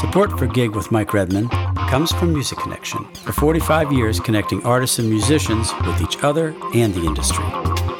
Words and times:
Support 0.00 0.38
for 0.38 0.46
Gig 0.46 0.74
with 0.74 0.90
Mike 0.90 1.12
Redman 1.12 1.50
comes 1.90 2.10
from 2.10 2.32
Music 2.32 2.58
Connection. 2.58 3.04
For 3.16 3.32
45 3.32 3.92
years, 3.92 4.18
connecting 4.18 4.64
artists 4.64 4.98
and 4.98 5.10
musicians 5.10 5.74
with 5.86 6.00
each 6.00 6.24
other 6.24 6.54
and 6.74 6.94
the 6.94 7.04
industry. 7.04 7.44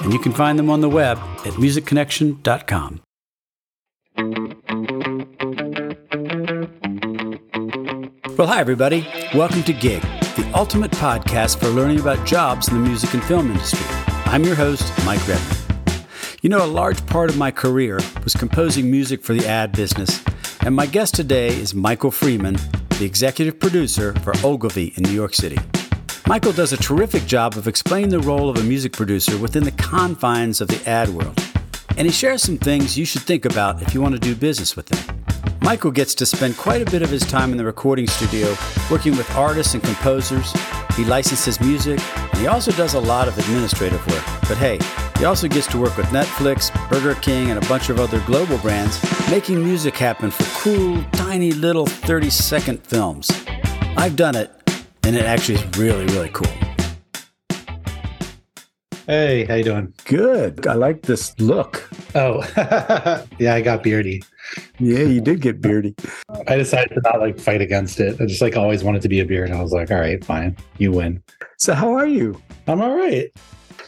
And 0.02 0.10
you 0.10 0.18
can 0.18 0.32
find 0.32 0.58
them 0.58 0.70
on 0.70 0.80
the 0.80 0.88
web 0.88 1.18
at 1.44 1.52
musicconnection.com. 1.58 3.02
Well, 8.38 8.48
hi, 8.48 8.60
everybody. 8.60 9.06
Welcome 9.34 9.62
to 9.64 9.74
Gig, 9.74 10.00
the 10.00 10.50
ultimate 10.54 10.92
podcast 10.92 11.60
for 11.60 11.68
learning 11.68 12.00
about 12.00 12.26
jobs 12.26 12.68
in 12.68 12.74
the 12.76 12.80
music 12.80 13.12
and 13.12 13.22
film 13.22 13.50
industry. 13.50 13.86
I'm 14.24 14.42
your 14.44 14.54
host, 14.54 14.90
Mike 15.04 15.28
Redman. 15.28 15.56
You 16.40 16.48
know, 16.48 16.64
a 16.64 16.66
large 16.66 17.04
part 17.04 17.28
of 17.28 17.36
my 17.36 17.50
career 17.50 18.00
was 18.24 18.32
composing 18.32 18.90
music 18.90 19.22
for 19.22 19.34
the 19.34 19.46
ad 19.46 19.72
business 19.72 20.24
and 20.62 20.74
my 20.74 20.86
guest 20.86 21.14
today 21.14 21.48
is 21.48 21.74
Michael 21.74 22.10
Freeman, 22.10 22.56
the 22.98 23.04
executive 23.04 23.58
producer 23.58 24.12
for 24.20 24.32
Ogilvy 24.44 24.92
in 24.96 25.04
New 25.04 25.12
York 25.12 25.34
City. 25.34 25.58
Michael 26.26 26.52
does 26.52 26.72
a 26.72 26.76
terrific 26.76 27.24
job 27.24 27.56
of 27.56 27.66
explaining 27.66 28.10
the 28.10 28.20
role 28.20 28.50
of 28.50 28.58
a 28.58 28.62
music 28.62 28.92
producer 28.92 29.38
within 29.38 29.64
the 29.64 29.72
confines 29.72 30.60
of 30.60 30.68
the 30.68 30.88
ad 30.88 31.08
world. 31.08 31.38
And 31.96 32.06
he 32.06 32.12
shares 32.12 32.42
some 32.42 32.58
things 32.58 32.98
you 32.98 33.04
should 33.04 33.22
think 33.22 33.44
about 33.44 33.82
if 33.82 33.94
you 33.94 34.02
want 34.02 34.14
to 34.14 34.20
do 34.20 34.34
business 34.34 34.76
with 34.76 34.92
him. 34.92 35.24
Michael 35.62 35.90
gets 35.90 36.14
to 36.16 36.26
spend 36.26 36.56
quite 36.56 36.82
a 36.82 36.90
bit 36.90 37.02
of 37.02 37.10
his 37.10 37.22
time 37.22 37.52
in 37.52 37.58
the 37.58 37.64
recording 37.64 38.06
studio 38.06 38.54
working 38.90 39.16
with 39.16 39.30
artists 39.34 39.74
and 39.74 39.82
composers. 39.82 40.52
He 40.94 41.04
licenses 41.04 41.60
music, 41.60 42.00
and 42.16 42.38
he 42.38 42.46
also 42.46 42.70
does 42.72 42.94
a 42.94 43.00
lot 43.00 43.28
of 43.28 43.38
administrative 43.38 44.06
work. 44.08 44.24
But 44.48 44.58
hey, 44.58 44.78
he 45.20 45.26
also 45.26 45.48
gets 45.48 45.66
to 45.66 45.76
work 45.76 45.94
with 45.98 46.06
Netflix, 46.06 46.72
Burger 46.88 47.14
King, 47.20 47.50
and 47.50 47.62
a 47.62 47.68
bunch 47.68 47.90
of 47.90 48.00
other 48.00 48.20
global 48.20 48.56
brands, 48.56 48.98
making 49.30 49.62
music 49.62 49.94
happen 49.94 50.30
for 50.30 50.44
cool, 50.62 51.04
tiny 51.12 51.52
little 51.52 51.84
30 51.84 52.30
second 52.30 52.82
films. 52.86 53.30
I've 53.98 54.16
done 54.16 54.34
it, 54.34 54.50
and 55.02 55.14
it 55.14 55.26
actually 55.26 55.56
is 55.56 55.76
really, 55.76 56.06
really 56.06 56.30
cool. 56.30 56.50
Hey, 59.06 59.44
how 59.44 59.56
you 59.56 59.64
doing? 59.64 59.92
Good. 60.06 60.66
I 60.66 60.72
like 60.72 61.02
this 61.02 61.38
look. 61.38 61.86
Oh, 62.14 62.42
yeah, 63.38 63.54
I 63.54 63.60
got 63.60 63.82
beardy. 63.82 64.22
Yeah, 64.78 65.00
you 65.00 65.20
did 65.20 65.42
get 65.42 65.60
beardy. 65.60 65.94
I 66.48 66.56
decided 66.56 66.94
to 66.94 67.00
not 67.04 67.20
like 67.20 67.38
fight 67.38 67.60
against 67.60 68.00
it. 68.00 68.18
I 68.22 68.24
just 68.24 68.40
like 68.40 68.56
always 68.56 68.82
wanted 68.82 69.02
to 69.02 69.08
be 69.10 69.20
a 69.20 69.26
beard. 69.26 69.50
And 69.50 69.58
I 69.58 69.62
was 69.62 69.72
like, 69.72 69.90
all 69.90 70.00
right, 70.00 70.24
fine, 70.24 70.56
you 70.78 70.92
win. 70.92 71.22
So 71.58 71.74
how 71.74 71.92
are 71.92 72.06
you? 72.06 72.40
I'm 72.66 72.80
all 72.80 72.96
right. 72.96 73.30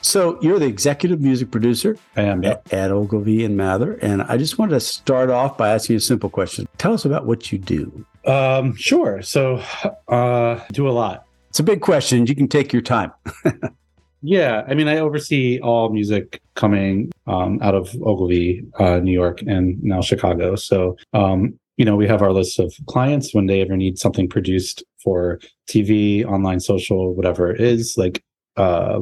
So 0.03 0.37
you're 0.43 0.59
the 0.59 0.67
executive 0.67 1.21
music 1.21 1.53
producer 1.53 1.97
I 2.17 2.23
am 2.23 2.45
at, 2.45 2.71
at 2.73 2.91
Ogilvy 2.91 3.45
and 3.45 3.57
Mather, 3.57 3.95
and 4.03 4.23
I 4.23 4.37
just 4.37 4.59
wanted 4.59 4.73
to 4.73 4.81
start 4.81 5.31
off 5.31 5.57
by 5.57 5.71
asking 5.71 5.95
you 5.95 5.99
a 5.99 6.01
simple 6.01 6.29
question. 6.29 6.67
Tell 6.77 6.93
us 6.93 7.05
about 7.05 7.25
what 7.25 7.53
you 7.53 7.59
do. 7.59 8.05
Um, 8.27 8.75
sure. 8.75 9.23
So, 9.23 9.63
uh, 10.09 10.61
do 10.73 10.89
a 10.89 10.91
lot. 10.91 11.27
It's 11.51 11.61
a 11.61 11.63
big 11.63 11.83
question. 11.83 12.27
You 12.27 12.35
can 12.35 12.49
take 12.49 12.73
your 12.73 12.83
time. 12.83 13.13
yeah, 14.23 14.65
I 14.67 14.75
mean, 14.75 14.89
I 14.89 14.99
oversee 14.99 15.61
all 15.61 15.91
music 15.91 16.41
coming 16.57 17.13
um, 17.29 17.61
out 17.63 17.77
of 17.77 17.95
Ogilvy, 18.03 18.65
uh, 18.81 18.99
New 18.99 19.13
York, 19.13 19.41
and 19.43 19.81
now 19.85 20.01
Chicago. 20.01 20.57
So, 20.57 20.97
um, 21.13 21.59
you 21.77 21.85
know, 21.85 21.95
we 21.95 22.09
have 22.09 22.23
our 22.23 22.33
list 22.33 22.59
of 22.59 22.75
clients 22.87 23.35
when 23.35 23.47
they 23.47 23.61
ever 23.61 23.77
need 23.77 23.99
something 23.99 24.29
produced 24.29 24.83
for 25.03 25.39
TV, 25.69 26.25
online, 26.25 26.59
social, 26.59 27.15
whatever 27.15 27.51
it 27.51 27.61
is. 27.61 27.97
Like, 27.97 28.23
uh, 28.57 29.01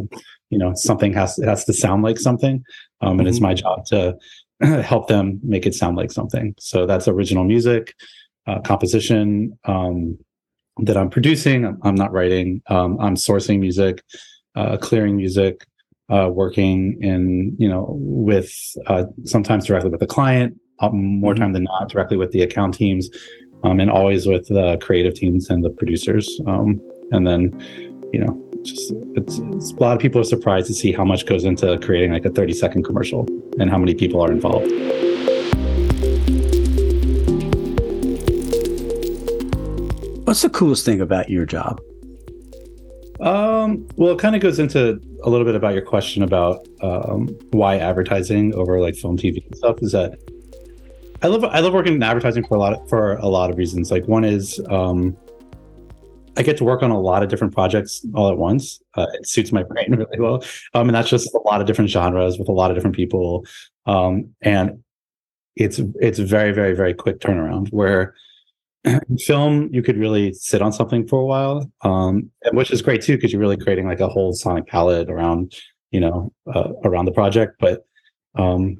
you 0.50 0.58
know 0.58 0.74
something 0.74 1.12
has 1.12 1.38
it 1.38 1.48
has 1.48 1.64
to 1.64 1.72
sound 1.72 2.02
like 2.02 2.18
something 2.18 2.62
um, 3.00 3.12
and 3.12 3.20
mm-hmm. 3.20 3.28
it's 3.28 3.40
my 3.40 3.54
job 3.54 3.86
to 3.86 4.16
help 4.82 5.08
them 5.08 5.40
make 5.42 5.64
it 5.64 5.74
sound 5.74 5.96
like 5.96 6.12
something 6.12 6.54
so 6.58 6.86
that's 6.86 7.08
original 7.08 7.44
music 7.44 7.94
uh, 8.46 8.60
composition 8.60 9.58
um, 9.64 10.18
that 10.78 10.96
i'm 10.96 11.08
producing 11.08 11.64
i'm, 11.64 11.78
I'm 11.82 11.94
not 11.94 12.12
writing 12.12 12.62
um, 12.66 12.98
i'm 13.00 13.14
sourcing 13.14 13.60
music 13.60 14.02
uh, 14.56 14.76
clearing 14.76 15.16
music 15.16 15.64
uh, 16.10 16.28
working 16.28 17.00
in 17.02 17.56
you 17.58 17.68
know 17.68 17.94
with 17.98 18.52
uh, 18.86 19.04
sometimes 19.24 19.66
directly 19.66 19.90
with 19.90 20.00
the 20.00 20.06
client 20.06 20.58
um, 20.80 21.20
more 21.20 21.34
mm-hmm. 21.34 21.42
time 21.42 21.52
than 21.52 21.64
not 21.64 21.88
directly 21.88 22.16
with 22.16 22.32
the 22.32 22.42
account 22.42 22.74
teams 22.74 23.08
um, 23.62 23.78
and 23.78 23.90
always 23.90 24.26
with 24.26 24.48
the 24.48 24.76
creative 24.78 25.14
teams 25.14 25.48
and 25.50 25.64
the 25.64 25.70
producers 25.70 26.40
um, 26.46 26.80
and 27.12 27.26
then 27.26 27.52
you 28.12 28.18
know 28.18 28.49
just 28.62 28.92
it's, 29.16 29.38
it's, 29.38 29.72
a 29.72 29.76
lot 29.76 29.96
of 29.96 30.00
people 30.00 30.20
are 30.20 30.24
surprised 30.24 30.66
to 30.66 30.74
see 30.74 30.92
how 30.92 31.04
much 31.04 31.26
goes 31.26 31.44
into 31.44 31.78
creating 31.78 32.12
like 32.12 32.24
a 32.24 32.30
30 32.30 32.52
second 32.52 32.84
commercial 32.84 33.26
and 33.58 33.70
how 33.70 33.78
many 33.78 33.94
people 33.94 34.20
are 34.20 34.30
involved. 34.30 34.70
What's 40.26 40.42
the 40.42 40.50
coolest 40.50 40.84
thing 40.84 41.00
about 41.00 41.28
your 41.28 41.44
job? 41.44 41.80
Um, 43.20 43.86
well 43.96 44.12
it 44.12 44.18
kind 44.18 44.34
of 44.34 44.40
goes 44.40 44.58
into 44.58 45.00
a 45.22 45.28
little 45.28 45.44
bit 45.44 45.54
about 45.54 45.74
your 45.74 45.82
question 45.82 46.22
about 46.22 46.66
um, 46.80 47.28
why 47.50 47.76
advertising 47.76 48.54
over 48.54 48.80
like 48.80 48.94
film 48.94 49.18
tv 49.18 49.44
and 49.44 49.54
stuff 49.54 49.76
is 49.82 49.92
that 49.92 50.18
i 51.20 51.26
love 51.26 51.44
i 51.44 51.60
love 51.60 51.74
working 51.74 51.92
in 51.92 52.02
advertising 52.02 52.42
for 52.46 52.54
a 52.54 52.58
lot 52.58 52.72
of, 52.72 52.88
for 52.88 53.16
a 53.16 53.26
lot 53.26 53.50
of 53.50 53.58
reasons. 53.58 53.90
Like 53.90 54.08
one 54.08 54.24
is 54.24 54.58
um, 54.70 55.14
I 56.40 56.42
get 56.42 56.56
to 56.56 56.64
work 56.64 56.82
on 56.82 56.90
a 56.90 56.98
lot 56.98 57.22
of 57.22 57.28
different 57.28 57.52
projects 57.52 58.02
all 58.14 58.30
at 58.30 58.38
once. 58.38 58.80
Uh, 58.94 59.06
it 59.12 59.28
suits 59.28 59.52
my 59.52 59.62
brain 59.70 59.94
really 59.94 60.18
well. 60.18 60.42
Um, 60.72 60.88
and 60.88 60.94
that's 60.94 61.10
just 61.10 61.34
a 61.34 61.40
lot 61.44 61.60
of 61.60 61.66
different 61.66 61.90
genres 61.90 62.38
with 62.38 62.48
a 62.48 62.52
lot 62.52 62.70
of 62.70 62.78
different 62.78 62.96
people. 62.96 63.44
Um, 63.84 64.30
and 64.40 64.82
it's 65.54 65.82
it's 66.00 66.18
very, 66.18 66.52
very, 66.52 66.72
very 66.74 66.94
quick 66.94 67.20
turnaround 67.20 67.68
where 67.72 68.14
film 69.18 69.68
you 69.70 69.82
could 69.82 69.98
really 69.98 70.32
sit 70.32 70.62
on 70.62 70.72
something 70.72 71.06
for 71.06 71.20
a 71.20 71.26
while. 71.26 71.70
Um, 71.82 72.30
which 72.54 72.70
is 72.70 72.80
great 72.80 73.02
too, 73.02 73.16
because 73.16 73.34
you're 73.34 73.40
really 73.40 73.58
creating 73.58 73.86
like 73.86 74.00
a 74.00 74.08
whole 74.08 74.32
sonic 74.32 74.66
palette 74.66 75.10
around, 75.10 75.54
you 75.90 76.00
know, 76.00 76.32
uh, 76.54 76.70
around 76.84 77.04
the 77.04 77.12
project. 77.12 77.56
But 77.60 77.84
um 78.34 78.78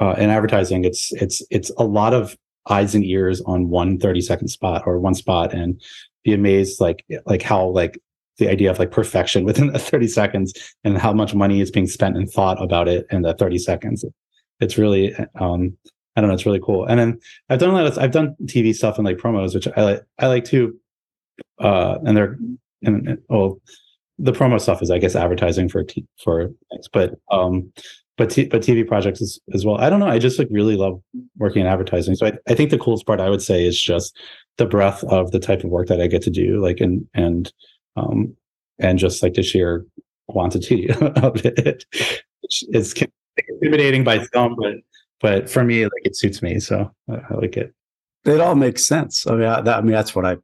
uh, 0.00 0.16
in 0.18 0.28
advertising, 0.28 0.84
it's 0.84 1.12
it's 1.12 1.40
it's 1.50 1.70
a 1.78 1.84
lot 1.84 2.12
of 2.12 2.36
eyes 2.68 2.94
and 2.94 3.06
ears 3.06 3.40
on 3.46 3.70
one 3.70 3.98
30 3.98 4.20
second 4.20 4.48
spot 4.48 4.82
or 4.84 5.00
one 5.00 5.14
spot 5.14 5.54
and 5.54 5.80
be 6.28 6.34
amazed 6.34 6.80
like 6.80 7.04
like 7.26 7.42
how 7.42 7.66
like 7.66 7.98
the 8.38 8.48
idea 8.48 8.70
of 8.70 8.78
like 8.78 8.90
perfection 8.90 9.44
within 9.44 9.66
the 9.72 9.78
30 9.78 10.08
seconds 10.08 10.74
and 10.84 10.98
how 10.98 11.12
much 11.12 11.34
money 11.34 11.60
is 11.60 11.70
being 11.70 11.86
spent 11.86 12.16
and 12.16 12.30
thought 12.30 12.62
about 12.62 12.88
it 12.88 13.06
in 13.10 13.22
the 13.22 13.34
30 13.34 13.58
seconds. 13.58 14.04
It's 14.60 14.78
really 14.78 15.14
um 15.40 15.76
i 16.16 16.20
don't 16.20 16.28
know 16.28 16.34
it's 16.34 16.46
really 16.46 16.60
cool. 16.60 16.84
And 16.84 16.98
then 16.98 17.20
i've 17.48 17.60
done 17.60 17.70
a 17.70 17.74
lot 17.74 17.86
of 17.86 17.98
i've 17.98 18.10
done 18.10 18.34
tv 18.44 18.74
stuff 18.74 18.98
and 18.98 19.06
like 19.06 19.18
promos 19.18 19.54
which 19.54 19.68
i 19.76 19.82
like 19.82 20.02
i 20.18 20.26
like 20.26 20.44
to 20.46 20.78
uh 21.60 21.98
and 22.04 22.16
they're 22.16 22.36
and 22.82 23.18
well 23.28 23.60
the 24.18 24.32
promo 24.32 24.60
stuff 24.60 24.82
is 24.82 24.90
i 24.90 24.98
guess 24.98 25.14
advertising 25.14 25.68
for 25.68 25.84
t- 25.84 26.06
for 26.22 26.50
things 26.70 26.88
but 26.92 27.14
um 27.30 27.72
but 28.16 28.30
t- 28.30 28.46
but 28.46 28.62
tv 28.62 28.86
projects 28.86 29.22
as, 29.22 29.38
as 29.54 29.64
well. 29.64 29.78
I 29.78 29.88
don't 29.88 30.00
know 30.00 30.08
i 30.08 30.18
just 30.18 30.40
like 30.40 30.48
really 30.50 30.76
love 30.76 31.00
working 31.36 31.62
in 31.62 31.68
advertising. 31.68 32.16
So 32.16 32.26
I, 32.26 32.32
I 32.48 32.54
think 32.54 32.70
the 32.70 32.78
coolest 32.78 33.06
part 33.06 33.20
i 33.20 33.30
would 33.30 33.42
say 33.42 33.64
is 33.64 33.80
just 33.80 34.16
the 34.58 34.66
breadth 34.66 35.02
of 35.04 35.30
the 35.30 35.38
type 35.38 35.64
of 35.64 35.70
work 35.70 35.88
that 35.88 36.00
I 36.00 36.06
get 36.06 36.22
to 36.22 36.30
do, 36.30 36.60
like 36.60 36.80
and 36.80 37.06
and 37.14 37.50
um 37.96 38.36
and 38.78 38.98
just 38.98 39.22
like 39.22 39.34
the 39.34 39.42
sheer 39.42 39.86
quantity 40.28 40.90
of 41.00 41.44
it. 41.44 41.86
It's 42.42 42.94
intimidating 43.48 44.04
by 44.04 44.24
some, 44.34 44.56
but 44.56 44.74
but 45.20 45.50
for 45.50 45.64
me, 45.64 45.84
like 45.84 46.04
it 46.04 46.16
suits 46.16 46.42
me, 46.42 46.60
so 46.60 46.92
I, 47.08 47.34
like 47.34 47.56
it. 47.56 47.72
It 48.24 48.40
all 48.40 48.54
makes 48.54 48.84
sense. 48.84 49.26
I 49.26 49.32
mean, 49.32 49.44
I, 49.44 49.60
that, 49.60 49.78
I 49.78 49.80
mean, 49.80 49.92
that's 49.92 50.14
what 50.14 50.26
I. 50.26 50.36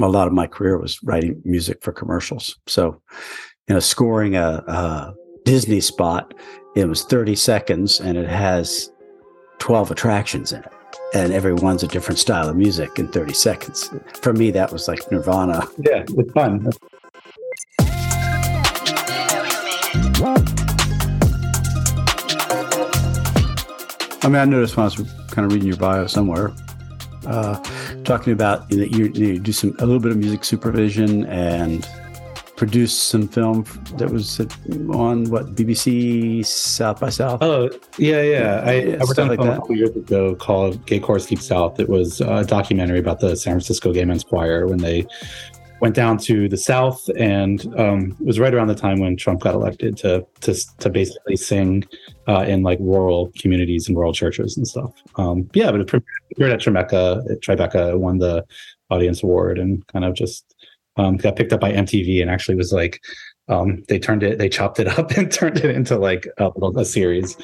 A 0.00 0.08
lot 0.08 0.26
of 0.26 0.32
my 0.32 0.46
career 0.46 0.78
was 0.78 1.02
writing 1.02 1.42
music 1.44 1.82
for 1.82 1.92
commercials. 1.92 2.58
So, 2.66 3.02
you 3.68 3.74
know, 3.74 3.80
scoring 3.80 4.36
a, 4.36 4.64
a 4.66 5.14
Disney 5.44 5.80
spot, 5.80 6.32
it 6.74 6.86
was 6.86 7.04
30 7.04 7.36
seconds, 7.36 8.00
and 8.00 8.16
it 8.16 8.26
has 8.26 8.90
12 9.58 9.90
attractions 9.90 10.52
in 10.52 10.62
it 10.62 10.72
and 11.14 11.32
everyone's 11.32 11.82
a 11.82 11.88
different 11.88 12.18
style 12.18 12.48
of 12.48 12.56
music 12.56 12.98
in 12.98 13.08
30 13.08 13.32
seconds. 13.34 13.90
For 14.20 14.32
me, 14.32 14.50
that 14.52 14.72
was 14.72 14.88
like 14.88 15.10
Nirvana. 15.10 15.66
Yeah, 15.78 16.04
it's 16.08 16.32
fun. 16.32 16.70
I 24.24 24.28
mean, 24.28 24.36
I 24.36 24.44
noticed 24.44 24.76
when 24.76 24.82
I 24.82 24.86
was 24.86 24.96
kind 25.30 25.44
of 25.44 25.52
reading 25.52 25.68
your 25.68 25.76
bio 25.76 26.06
somewhere, 26.06 26.52
uh, 27.26 27.60
talking 28.04 28.32
about 28.32 28.70
you 28.70 28.78
know, 28.78 28.84
you, 28.84 29.06
you 29.12 29.38
do 29.38 29.52
some 29.52 29.74
a 29.80 29.86
little 29.86 30.00
bit 30.00 30.12
of 30.12 30.16
music 30.16 30.44
supervision 30.44 31.26
and 31.26 31.88
produced 32.62 33.08
some 33.08 33.26
film 33.26 33.64
that 33.96 34.08
was 34.08 34.38
on 34.94 35.28
what 35.30 35.56
BBC 35.56 36.46
South 36.46 37.00
by 37.00 37.08
South. 37.08 37.42
Oh 37.42 37.68
yeah, 37.98 38.22
yeah. 38.22 38.62
I, 38.64 38.72
yeah, 38.74 38.96
I 39.00 39.04
worked 39.04 39.18
on 39.18 39.26
like 39.26 39.40
that. 39.40 39.54
a 39.54 39.56
couple 39.56 39.74
years 39.74 39.96
ago 39.96 40.36
called 40.36 40.86
Gay 40.86 41.00
Chorus 41.00 41.26
Deep 41.26 41.40
South. 41.40 41.80
It 41.80 41.88
was 41.88 42.20
a 42.20 42.44
documentary 42.44 43.00
about 43.00 43.18
the 43.18 43.34
San 43.34 43.54
Francisco 43.54 43.92
Gay 43.92 44.04
Men's 44.04 44.22
Choir 44.22 44.68
when 44.68 44.78
they 44.78 45.04
went 45.80 45.96
down 45.96 46.18
to 46.18 46.48
the 46.48 46.56
South, 46.56 47.04
and 47.18 47.66
um, 47.76 48.16
it 48.20 48.26
was 48.26 48.38
right 48.38 48.54
around 48.54 48.68
the 48.68 48.76
time 48.76 49.00
when 49.00 49.16
Trump 49.16 49.40
got 49.40 49.54
elected 49.54 49.96
to 49.96 50.24
to 50.42 50.54
to 50.78 50.88
basically 50.88 51.34
sing 51.34 51.82
uh, 52.28 52.44
in 52.46 52.62
like 52.62 52.78
rural 52.80 53.32
communities 53.40 53.88
and 53.88 53.96
rural 53.96 54.12
churches 54.12 54.56
and 54.56 54.68
stuff. 54.68 54.92
Um, 55.16 55.50
yeah, 55.52 55.72
but 55.72 55.80
it 55.80 55.88
premiered 55.88 56.52
at 56.52 56.60
Tribeca. 56.60 57.26
Tribeca 57.40 57.98
won 57.98 58.18
the 58.18 58.46
audience 58.88 59.24
award 59.24 59.58
and 59.58 59.84
kind 59.88 60.04
of 60.04 60.14
just 60.14 60.51
um, 60.96 61.16
got 61.16 61.36
picked 61.36 61.52
up 61.52 61.60
by 61.60 61.72
MTV 61.72 62.20
and 62.20 62.30
actually 62.30 62.54
was 62.54 62.72
like 62.72 63.00
um, 63.48 63.82
they 63.88 63.98
turned 63.98 64.22
it, 64.22 64.38
they 64.38 64.48
chopped 64.48 64.78
it 64.78 64.86
up 64.98 65.10
and 65.12 65.30
turned 65.30 65.58
it 65.58 65.74
into 65.74 65.98
like 65.98 66.26
a, 66.38 66.50
a 66.76 66.84
series. 66.84 67.36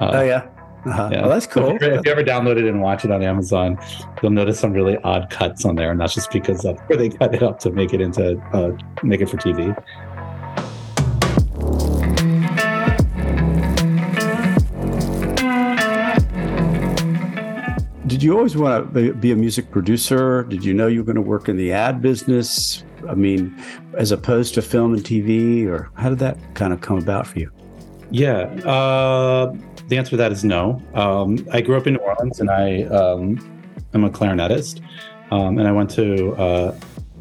Uh, 0.00 0.10
oh 0.12 0.22
yeah. 0.22 0.48
Uh-huh. 0.86 1.08
Yeah. 1.10 1.22
Well, 1.22 1.30
that's 1.30 1.48
cool. 1.48 1.74
if, 1.74 1.82
if, 1.82 2.06
you 2.06 2.12
ever 2.12 2.22
download 2.22 2.58
it 2.58 2.64
and 2.64 2.80
watch 2.80 3.04
it 3.04 3.10
on 3.10 3.20
Amazon, 3.20 3.76
you'll 4.22 4.30
notice 4.30 4.60
some 4.60 4.72
really 4.72 4.96
odd 4.98 5.30
cuts 5.30 5.64
on 5.64 5.74
there, 5.74 5.90
and 5.90 6.00
that's 6.00 6.14
just 6.14 6.30
because 6.30 6.60
that's 6.60 6.80
where 6.86 6.96
they 6.96 7.08
cut 7.08 7.34
it 7.34 7.42
up 7.42 7.58
to 7.60 7.70
make 7.72 7.92
it 7.92 8.00
into 8.00 8.38
uh, 8.52 8.70
make 9.02 9.20
it 9.20 9.28
for 9.28 9.36
TV. 9.36 9.74
Did 18.06 18.22
you 18.22 18.36
always 18.36 18.56
want 18.56 18.94
to 18.94 19.14
be 19.14 19.32
a 19.32 19.36
music 19.36 19.72
producer? 19.72 20.44
Did 20.44 20.64
you 20.64 20.72
know 20.72 20.86
you 20.86 21.00
were 21.00 21.04
going 21.04 21.16
to 21.16 21.28
work 21.28 21.48
in 21.48 21.56
the 21.56 21.72
ad 21.72 22.00
business? 22.00 22.84
I 23.08 23.14
mean, 23.14 23.60
as 23.94 24.12
opposed 24.12 24.54
to 24.54 24.62
film 24.62 24.94
and 24.94 25.02
TV, 25.02 25.66
or 25.66 25.90
how 25.94 26.10
did 26.10 26.20
that 26.20 26.38
kind 26.54 26.72
of 26.72 26.80
come 26.80 26.98
about 26.98 27.26
for 27.26 27.40
you? 27.40 27.50
Yeah, 28.12 28.42
uh, 28.64 29.52
the 29.88 29.98
answer 29.98 30.10
to 30.10 30.16
that 30.18 30.30
is 30.30 30.44
no. 30.44 30.80
Um, 30.94 31.44
I 31.52 31.60
grew 31.60 31.76
up 31.76 31.88
in 31.88 31.94
New 31.94 32.00
Orleans, 32.00 32.38
and 32.38 32.48
I 32.48 32.84
um, 32.84 33.38
am 33.92 34.04
a 34.04 34.10
clarinetist, 34.10 34.82
um, 35.32 35.58
and 35.58 35.66
I 35.66 35.72
went 35.72 35.90
to 35.90 36.32
uh, 36.36 36.78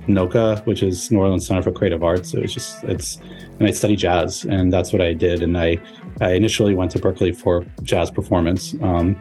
NOCCA, 0.07 0.67
which 0.67 0.83
is 0.83 1.09
New 1.09 1.17
Orleans 1.17 1.47
Center 1.47 1.63
for 1.63 1.71
Creative 1.71 2.03
Arts. 2.03 2.35
It 2.35 2.43
was 2.43 2.53
just 2.53 2.83
it's, 2.83 3.17
and 3.59 3.67
I 3.67 3.71
studied 3.71 3.97
jazz, 3.97 4.45
and 4.45 4.71
that's 4.71 4.93
what 4.93 5.01
I 5.01 5.13
did. 5.13 5.41
And 5.41 5.57
I 5.57 5.79
I 6.21 6.33
initially 6.33 6.75
went 6.75 6.91
to 6.91 6.99
Berklee 6.99 7.35
for 7.35 7.65
jazz 7.81 8.11
performance, 8.11 8.75
um, 8.81 9.19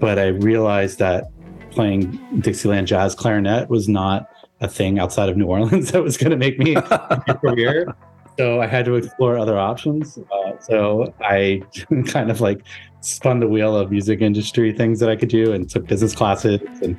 but 0.00 0.18
I 0.18 0.28
realized 0.28 0.98
that 0.98 1.30
playing 1.70 2.18
Dixieland 2.40 2.86
jazz 2.88 3.14
clarinet 3.14 3.68
was 3.68 3.88
not 3.88 4.28
a 4.60 4.68
thing 4.68 4.98
outside 4.98 5.28
of 5.28 5.36
New 5.36 5.46
Orleans 5.46 5.90
that 5.92 6.02
was 6.02 6.16
going 6.16 6.30
to 6.30 6.36
make 6.36 6.58
me 6.58 6.74
a 6.74 7.38
career. 7.40 7.94
So 8.38 8.60
I 8.60 8.66
had 8.66 8.86
to 8.86 8.94
explore 8.94 9.38
other 9.38 9.58
options. 9.58 10.18
Uh, 10.18 10.58
so 10.60 11.14
I 11.20 11.62
kind 12.06 12.30
of 12.30 12.40
like 12.40 12.62
spun 13.02 13.40
the 13.40 13.48
wheel 13.48 13.76
of 13.76 13.90
music 13.90 14.20
industry 14.20 14.72
things 14.72 15.00
that 15.00 15.10
I 15.10 15.16
could 15.16 15.28
do 15.28 15.52
and 15.52 15.68
took 15.68 15.86
business 15.86 16.14
classes 16.14 16.60
and 16.82 16.98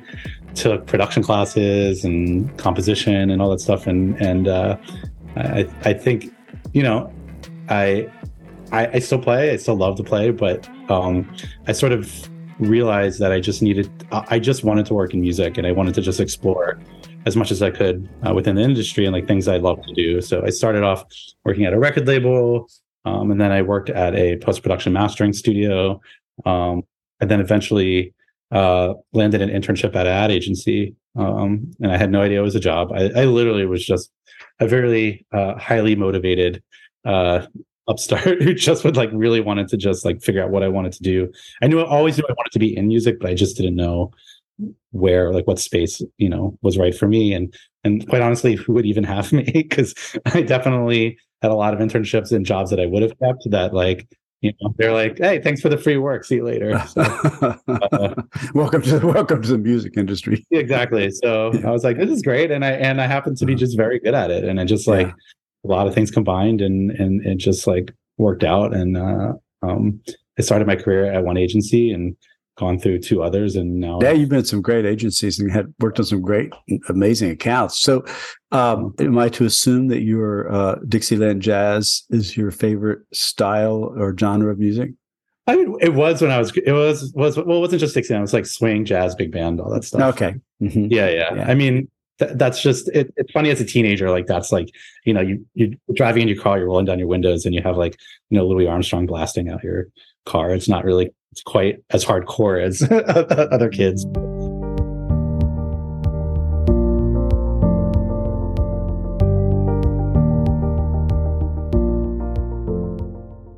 took 0.54 0.86
production 0.86 1.22
classes 1.22 2.04
and 2.04 2.56
composition 2.58 3.30
and 3.30 3.40
all 3.42 3.50
that 3.50 3.60
stuff. 3.60 3.86
And 3.86 4.20
and 4.20 4.48
uh, 4.48 4.76
I 5.36 5.68
I 5.84 5.94
think 5.94 6.32
you 6.72 6.82
know 6.82 7.12
I, 7.68 8.08
I 8.70 8.86
I 8.88 8.98
still 8.98 9.20
play. 9.20 9.50
I 9.50 9.56
still 9.56 9.76
love 9.76 9.96
to 9.96 10.04
play, 10.04 10.30
but 10.30 10.68
um, 10.90 11.28
I 11.66 11.72
sort 11.72 11.92
of 11.92 12.28
realized 12.62 13.18
that 13.20 13.32
I 13.32 13.40
just 13.40 13.62
needed. 13.62 13.90
I 14.10 14.38
just 14.38 14.64
wanted 14.64 14.86
to 14.86 14.94
work 14.94 15.14
in 15.14 15.20
music 15.20 15.58
and 15.58 15.66
I 15.66 15.72
wanted 15.72 15.94
to 15.94 16.00
just 16.00 16.20
explore 16.20 16.78
as 17.26 17.36
much 17.36 17.50
as 17.50 17.62
I 17.62 17.70
could 17.70 18.08
uh, 18.26 18.34
within 18.34 18.56
the 18.56 18.62
industry 18.62 19.04
and 19.04 19.12
like 19.12 19.28
things 19.28 19.48
I 19.48 19.58
love 19.58 19.82
to 19.82 19.92
do. 19.94 20.20
So 20.20 20.44
I 20.44 20.50
started 20.50 20.82
off 20.82 21.04
working 21.44 21.64
at 21.64 21.72
a 21.72 21.78
record 21.78 22.06
label, 22.06 22.68
um, 23.04 23.30
and 23.30 23.40
then 23.40 23.52
I 23.52 23.62
worked 23.62 23.90
at 23.90 24.14
a 24.14 24.36
post 24.38 24.62
production 24.62 24.92
mastering 24.92 25.32
studio, 25.32 26.00
um, 26.44 26.82
and 27.20 27.30
then 27.30 27.40
eventually 27.40 28.14
uh, 28.50 28.94
landed 29.12 29.40
an 29.40 29.48
internship 29.48 29.94
at 29.94 30.06
an 30.06 30.12
ad 30.12 30.30
agency. 30.30 30.94
Um, 31.16 31.70
and 31.80 31.92
I 31.92 31.96
had 31.96 32.10
no 32.10 32.22
idea 32.22 32.40
it 32.40 32.42
was 32.42 32.54
a 32.54 32.60
job. 32.60 32.92
I, 32.92 33.10
I 33.14 33.24
literally 33.24 33.66
was 33.66 33.84
just 33.84 34.10
a 34.60 34.66
very 34.66 35.26
uh, 35.32 35.56
highly 35.56 35.94
motivated 35.94 36.62
uh, 37.04 37.46
upstart 37.88 38.42
who 38.42 38.54
just 38.54 38.84
would 38.84 38.96
like 38.96 39.10
really 39.12 39.40
wanted 39.40 39.68
to 39.68 39.76
just 39.76 40.04
like 40.04 40.22
figure 40.22 40.42
out 40.42 40.50
what 40.50 40.62
I 40.62 40.68
wanted 40.68 40.92
to 40.92 41.02
do. 41.02 41.32
I 41.62 41.66
knew 41.66 41.80
I 41.80 41.86
always 41.86 42.16
knew 42.16 42.24
I 42.28 42.32
wanted 42.32 42.52
to 42.52 42.58
be 42.58 42.76
in 42.76 42.88
music, 42.88 43.18
but 43.20 43.30
I 43.30 43.34
just 43.34 43.56
didn't 43.56 43.76
know 43.76 44.12
where 44.90 45.32
like 45.32 45.46
what 45.46 45.58
space 45.58 46.02
you 46.18 46.28
know 46.28 46.56
was 46.62 46.78
right 46.78 46.94
for 46.94 47.08
me. 47.08 47.32
And 47.32 47.54
and 47.84 48.06
quite 48.08 48.22
honestly 48.22 48.54
who 48.54 48.72
would 48.74 48.86
even 48.86 49.04
have 49.04 49.32
me? 49.32 49.44
Because 49.52 49.94
i 50.26 50.42
definitely 50.42 51.18
had 51.40 51.50
a 51.50 51.54
lot 51.54 51.74
of 51.74 51.80
internships 51.80 52.30
and 52.30 52.46
jobs 52.46 52.70
that 52.70 52.78
i 52.78 52.86
would 52.86 53.02
have 53.02 53.18
kept 53.18 53.50
that 53.50 53.74
like 53.74 54.06
you 54.42 54.52
know 54.60 54.74
they're 54.76 54.92
like 54.92 55.18
hey 55.18 55.40
thanks 55.40 55.60
for 55.60 55.68
the 55.68 55.78
free 55.78 55.96
work. 55.96 56.24
See 56.24 56.36
you 56.36 56.44
later. 56.44 56.78
So, 56.88 57.02
uh, 57.02 58.14
welcome 58.54 58.82
to 58.82 58.98
welcome 58.98 59.40
to 59.42 59.48
the 59.48 59.58
music 59.58 59.94
industry. 59.96 60.44
Exactly. 60.50 61.10
So 61.10 61.52
i 61.64 61.70
was 61.70 61.84
like 61.84 61.96
this 61.96 62.10
is 62.10 62.22
great. 62.22 62.50
And 62.50 62.64
i 62.64 62.72
and 62.72 63.00
i 63.00 63.06
happen 63.06 63.34
to 63.36 63.46
be 63.46 63.54
uh-huh. 63.54 63.60
just 63.60 63.76
very 63.76 63.98
good 63.98 64.14
at 64.14 64.30
it. 64.30 64.44
And 64.44 64.60
i 64.60 64.64
just 64.64 64.86
like 64.86 65.06
yeah. 65.06 65.14
A 65.64 65.68
lot 65.68 65.86
of 65.86 65.94
things 65.94 66.10
combined 66.10 66.60
and 66.60 66.90
and 66.92 67.24
it 67.26 67.36
just 67.36 67.66
like 67.66 67.92
worked 68.18 68.44
out 68.44 68.74
and 68.74 68.96
uh 68.96 69.32
um 69.62 70.00
i 70.38 70.42
started 70.42 70.66
my 70.66 70.76
career 70.76 71.10
at 71.12 71.24
one 71.24 71.36
agency 71.36 71.90
and 71.90 72.16
gone 72.58 72.78
through 72.78 72.98
two 72.98 73.22
others 73.22 73.56
and 73.56 73.80
now 73.80 73.98
yeah 74.02 74.12
you've 74.12 74.28
been 74.28 74.38
at 74.40 74.46
some 74.46 74.60
great 74.60 74.84
agencies 74.84 75.38
and 75.38 75.50
had 75.50 75.72
worked 75.78 75.98
on 75.98 76.04
some 76.04 76.20
great 76.20 76.52
amazing 76.90 77.30
accounts 77.30 77.80
so 77.80 78.04
um, 78.50 78.94
am 78.98 79.18
i 79.18 79.28
to 79.28 79.46
assume 79.46 79.88
that 79.88 80.02
your 80.02 80.52
uh, 80.52 80.76
dixieland 80.86 81.40
jazz 81.40 82.02
is 82.10 82.36
your 82.36 82.50
favorite 82.50 83.00
style 83.12 83.94
or 83.96 84.16
genre 84.16 84.50
of 84.50 84.58
music 84.58 84.90
I 85.48 85.56
mean, 85.56 85.76
it 85.80 85.94
was 85.94 86.22
when 86.22 86.30
I 86.30 86.38
was. 86.38 86.56
It 86.56 86.70
was 86.70 87.12
was 87.16 87.36
well, 87.36 87.56
it 87.56 87.60
wasn't 87.60 87.80
just 87.80 87.94
Dixieland. 87.94 88.20
It 88.20 88.22
was 88.22 88.32
like 88.32 88.46
swing, 88.46 88.84
jazz, 88.84 89.16
big 89.16 89.32
band, 89.32 89.60
all 89.60 89.70
that 89.70 89.82
stuff. 89.82 90.14
Okay. 90.14 90.36
Mm-hmm. 90.62 90.86
Yeah, 90.88 91.08
yeah, 91.08 91.34
yeah, 91.34 91.44
I 91.48 91.54
mean, 91.54 91.90
th- 92.26 92.38
that's 92.38 92.62
just. 92.62 92.88
It, 92.88 93.12
it's 93.16 93.30
funny 93.32 93.50
as 93.50 93.60
a 93.60 93.64
teenager. 93.64 94.10
Like 94.10 94.26
that's 94.26 94.52
like 94.52 94.68
you 95.04 95.14
know 95.14 95.20
you 95.20 95.44
you're 95.54 95.70
driving 95.94 96.22
in 96.22 96.28
your 96.28 96.42
car, 96.42 96.58
you're 96.58 96.66
rolling 96.66 96.86
down 96.86 96.98
your 96.98 97.08
windows, 97.08 97.44
and 97.44 97.54
you 97.54 97.62
have 97.62 97.76
like 97.76 97.98
you 98.30 98.38
know 98.38 98.46
Louis 98.46 98.66
Armstrong 98.66 99.06
blasting 99.06 99.48
out 99.48 99.62
your 99.62 99.88
car. 100.26 100.50
It's 100.50 100.68
not 100.68 100.84
really 100.84 101.10
it's 101.32 101.42
quite 101.42 101.82
as 101.90 102.04
hardcore 102.04 102.62
as 102.62 102.82
other 103.52 103.68
kids. 103.68 104.04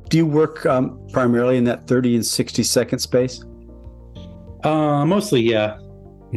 Do 0.09 0.17
you 0.17 0.25
work 0.25 0.65
um, 0.65 0.97
primarily 1.11 1.57
in 1.57 1.65
that 1.65 1.87
30 1.87 2.15
and 2.15 2.25
60 2.25 2.63
second 2.63 2.99
space? 2.99 3.43
Uh, 4.63 5.05
mostly, 5.05 5.41
yeah. 5.41 5.77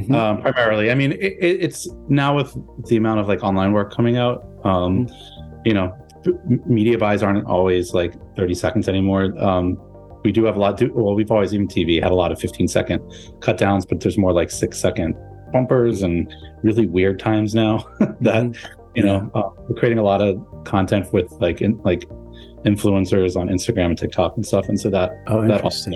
Mm-hmm. 0.02 0.14
Um, 0.14 0.42
primarily. 0.42 0.90
I 0.90 0.94
mean, 0.94 1.12
it, 1.12 1.36
it's 1.40 1.88
now 2.08 2.36
with 2.36 2.56
the 2.88 2.96
amount 2.96 3.20
of 3.20 3.28
like 3.28 3.42
online 3.42 3.72
work 3.72 3.92
coming 3.92 4.16
out, 4.16 4.44
um, 4.64 5.06
mm-hmm. 5.06 5.60
you 5.64 5.74
know, 5.74 5.96
media 6.66 6.98
buys 6.98 7.22
aren't 7.22 7.46
always 7.46 7.94
like 7.94 8.14
30 8.36 8.54
seconds 8.54 8.88
anymore. 8.88 9.32
Um, 9.38 9.78
we 10.24 10.32
do 10.32 10.44
have 10.44 10.56
a 10.56 10.58
lot 10.58 10.76
to 10.78 10.88
well 10.88 11.14
we've 11.14 11.30
always 11.30 11.54
even 11.54 11.66
tv 11.68 12.02
had 12.02 12.12
a 12.12 12.14
lot 12.14 12.32
of 12.32 12.40
15 12.40 12.68
second 12.68 13.00
cut 13.40 13.56
downs 13.56 13.86
but 13.86 14.00
there's 14.00 14.18
more 14.18 14.32
like 14.32 14.50
six 14.50 14.78
second 14.78 15.16
bumpers 15.52 16.02
and 16.02 16.32
really 16.62 16.86
weird 16.86 17.18
times 17.18 17.54
now 17.54 17.78
that 18.20 18.44
mm-hmm. 18.44 18.80
you 18.94 19.02
know 19.02 19.30
uh, 19.34 19.48
we're 19.68 19.76
creating 19.76 19.98
a 19.98 20.02
lot 20.02 20.20
of 20.20 20.36
content 20.64 21.10
with 21.12 21.30
like 21.40 21.60
in, 21.60 21.78
like 21.82 22.04
influencers 22.64 23.36
on 23.36 23.48
instagram 23.48 23.86
and 23.86 23.98
tiktok 23.98 24.36
and 24.36 24.44
stuff 24.44 24.68
and 24.68 24.78
so 24.78 24.90
that 24.90 25.10
oh 25.28 25.46
that. 25.46 25.62
Also, 25.62 25.90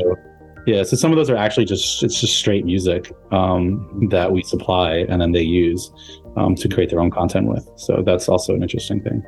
yeah 0.67 0.83
so 0.83 0.97
some 0.97 1.11
of 1.11 1.17
those 1.17 1.31
are 1.31 1.37
actually 1.37 1.65
just 1.65 2.03
it's 2.03 2.21
just 2.21 2.37
straight 2.37 2.65
music 2.65 3.13
um, 3.33 4.09
that 4.11 4.31
we 4.31 4.43
supply 4.43 5.05
and 5.09 5.21
then 5.21 5.33
they 5.33 5.43
use 5.43 5.91
um, 6.37 6.55
to 6.55 6.69
create 6.69 6.91
their 6.91 7.01
own 7.01 7.11
content 7.11 7.47
with. 7.47 7.69
So 7.77 8.03
that's 8.05 8.29
also 8.29 8.55
an 8.55 8.63
interesting 8.63 9.03
thing 9.03 9.23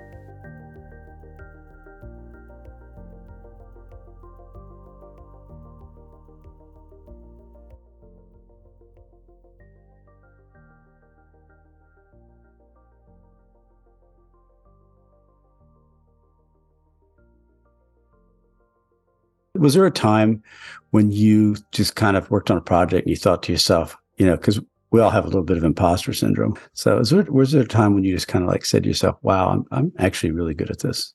Was 19.55 19.75
there 19.75 19.87
a 19.87 19.91
time 19.91 20.43
when 20.91 21.11
you 21.11 21.57
just 21.73 21.97
kind 21.97 22.17
of 22.17 22.31
worked 22.31 22.51
on 22.51 22.57
a 22.57 22.61
project 22.61 23.07
and 23.07 23.11
you 23.11 23.17
thought 23.17 23.43
to 23.45 23.53
yourself, 23.53 23.97
you 24.17 24.27
know, 24.27 24.37
because 24.37 24.61
we 24.95 25.01
all 25.01 25.11
have 25.11 25.25
a 25.25 25.27
little 25.27 25.43
bit 25.43 25.57
of 25.57 25.65
imposter 25.65 26.13
syndrome. 26.13 26.57
So 26.73 26.99
was 26.99 27.11
there, 27.11 27.25
was 27.25 27.51
there 27.51 27.63
a 27.63 27.67
time 27.67 27.95
when 27.95 28.05
you 28.05 28.15
just 28.15 28.29
kind 28.29 28.45
of 28.45 28.49
like 28.49 28.65
said 28.65 28.85
to 28.85 28.89
yourself, 28.89 29.17
wow, 29.23 29.49
I'm, 29.49 29.65
I'm 29.73 29.93
actually 29.99 30.31
really 30.31 30.55
good 30.55 30.71
at 30.71 30.79
this? 30.79 31.13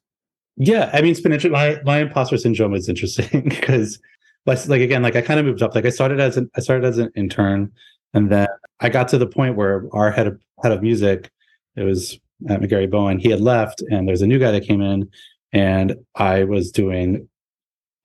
Yeah. 0.58 0.90
I 0.92 1.00
mean, 1.00 1.12
it's 1.12 1.22
been 1.22 1.32
interesting. 1.32 1.54
My, 1.54 1.80
my 1.86 2.00
imposter 2.00 2.38
syndrome 2.38 2.74
is 2.74 2.90
interesting 2.90 3.44
because 3.48 4.00
like, 4.46 4.82
again, 4.82 5.02
like 5.02 5.16
I 5.16 5.22
kind 5.22 5.40
of 5.40 5.46
moved 5.46 5.64
up, 5.64 5.76
like 5.76 5.86
I 5.86 5.92
started 5.92 6.20
as 6.20 6.36
an, 6.36 6.52
I 6.58 6.60
started 6.60 6.86
as 6.86 6.98
an 6.98 7.10
intern 7.16 7.72
and 8.14 8.30
then 8.30 8.50
I 8.82 8.90
got 8.90 9.08
to 9.10 9.18
the 9.18 9.28
point 9.28 9.56
where 9.56 9.86
our 9.94 10.12
head 10.12 10.28
of, 10.28 10.42
head 10.62 10.74
of 10.74 10.82
music, 10.82 11.32
it 11.78 11.84
was 11.84 12.20
uh, 12.50 12.58
McGarry 12.58 12.92
Bowen, 12.92 13.18
he 13.18 13.30
had 13.30 13.40
left 13.40 13.82
and 13.90 14.10
there's 14.10 14.22
a 14.22 14.28
new 14.28 14.40
guy 14.40 14.52
that 14.52 14.68
came 14.68 14.82
in 14.82 15.10
and 15.54 15.96
I 16.16 16.44
was 16.44 16.70
doing 16.70 17.29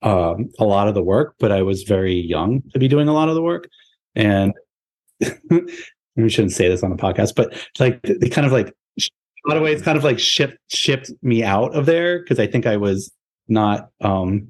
um, 0.01 0.49
a 0.59 0.65
lot 0.65 0.87
of 0.87 0.93
the 0.93 1.03
work, 1.03 1.35
but 1.39 1.51
I 1.51 1.61
was 1.61 1.83
very 1.83 2.15
young 2.15 2.61
to 2.73 2.79
be 2.79 2.87
doing 2.87 3.07
a 3.07 3.13
lot 3.13 3.29
of 3.29 3.35
the 3.35 3.41
work. 3.41 3.69
And 4.15 4.53
we 6.15 6.29
shouldn't 6.29 6.53
say 6.53 6.67
this 6.67 6.83
on 6.83 6.91
a 6.91 6.97
podcast, 6.97 7.35
but 7.35 7.53
like 7.79 8.01
they 8.03 8.29
kind 8.29 8.45
of 8.45 8.53
like 8.53 8.73
a 8.99 9.49
lot 9.49 9.57
of 9.57 9.63
ways 9.63 9.81
kind 9.81 9.97
of 9.97 10.03
like 10.03 10.19
shipped 10.19 10.57
shipped 10.67 11.11
me 11.21 11.43
out 11.43 11.75
of 11.75 11.85
there 11.85 12.19
because 12.19 12.39
I 12.39 12.47
think 12.47 12.65
I 12.65 12.77
was 12.77 13.11
not 13.47 13.89
um 14.01 14.47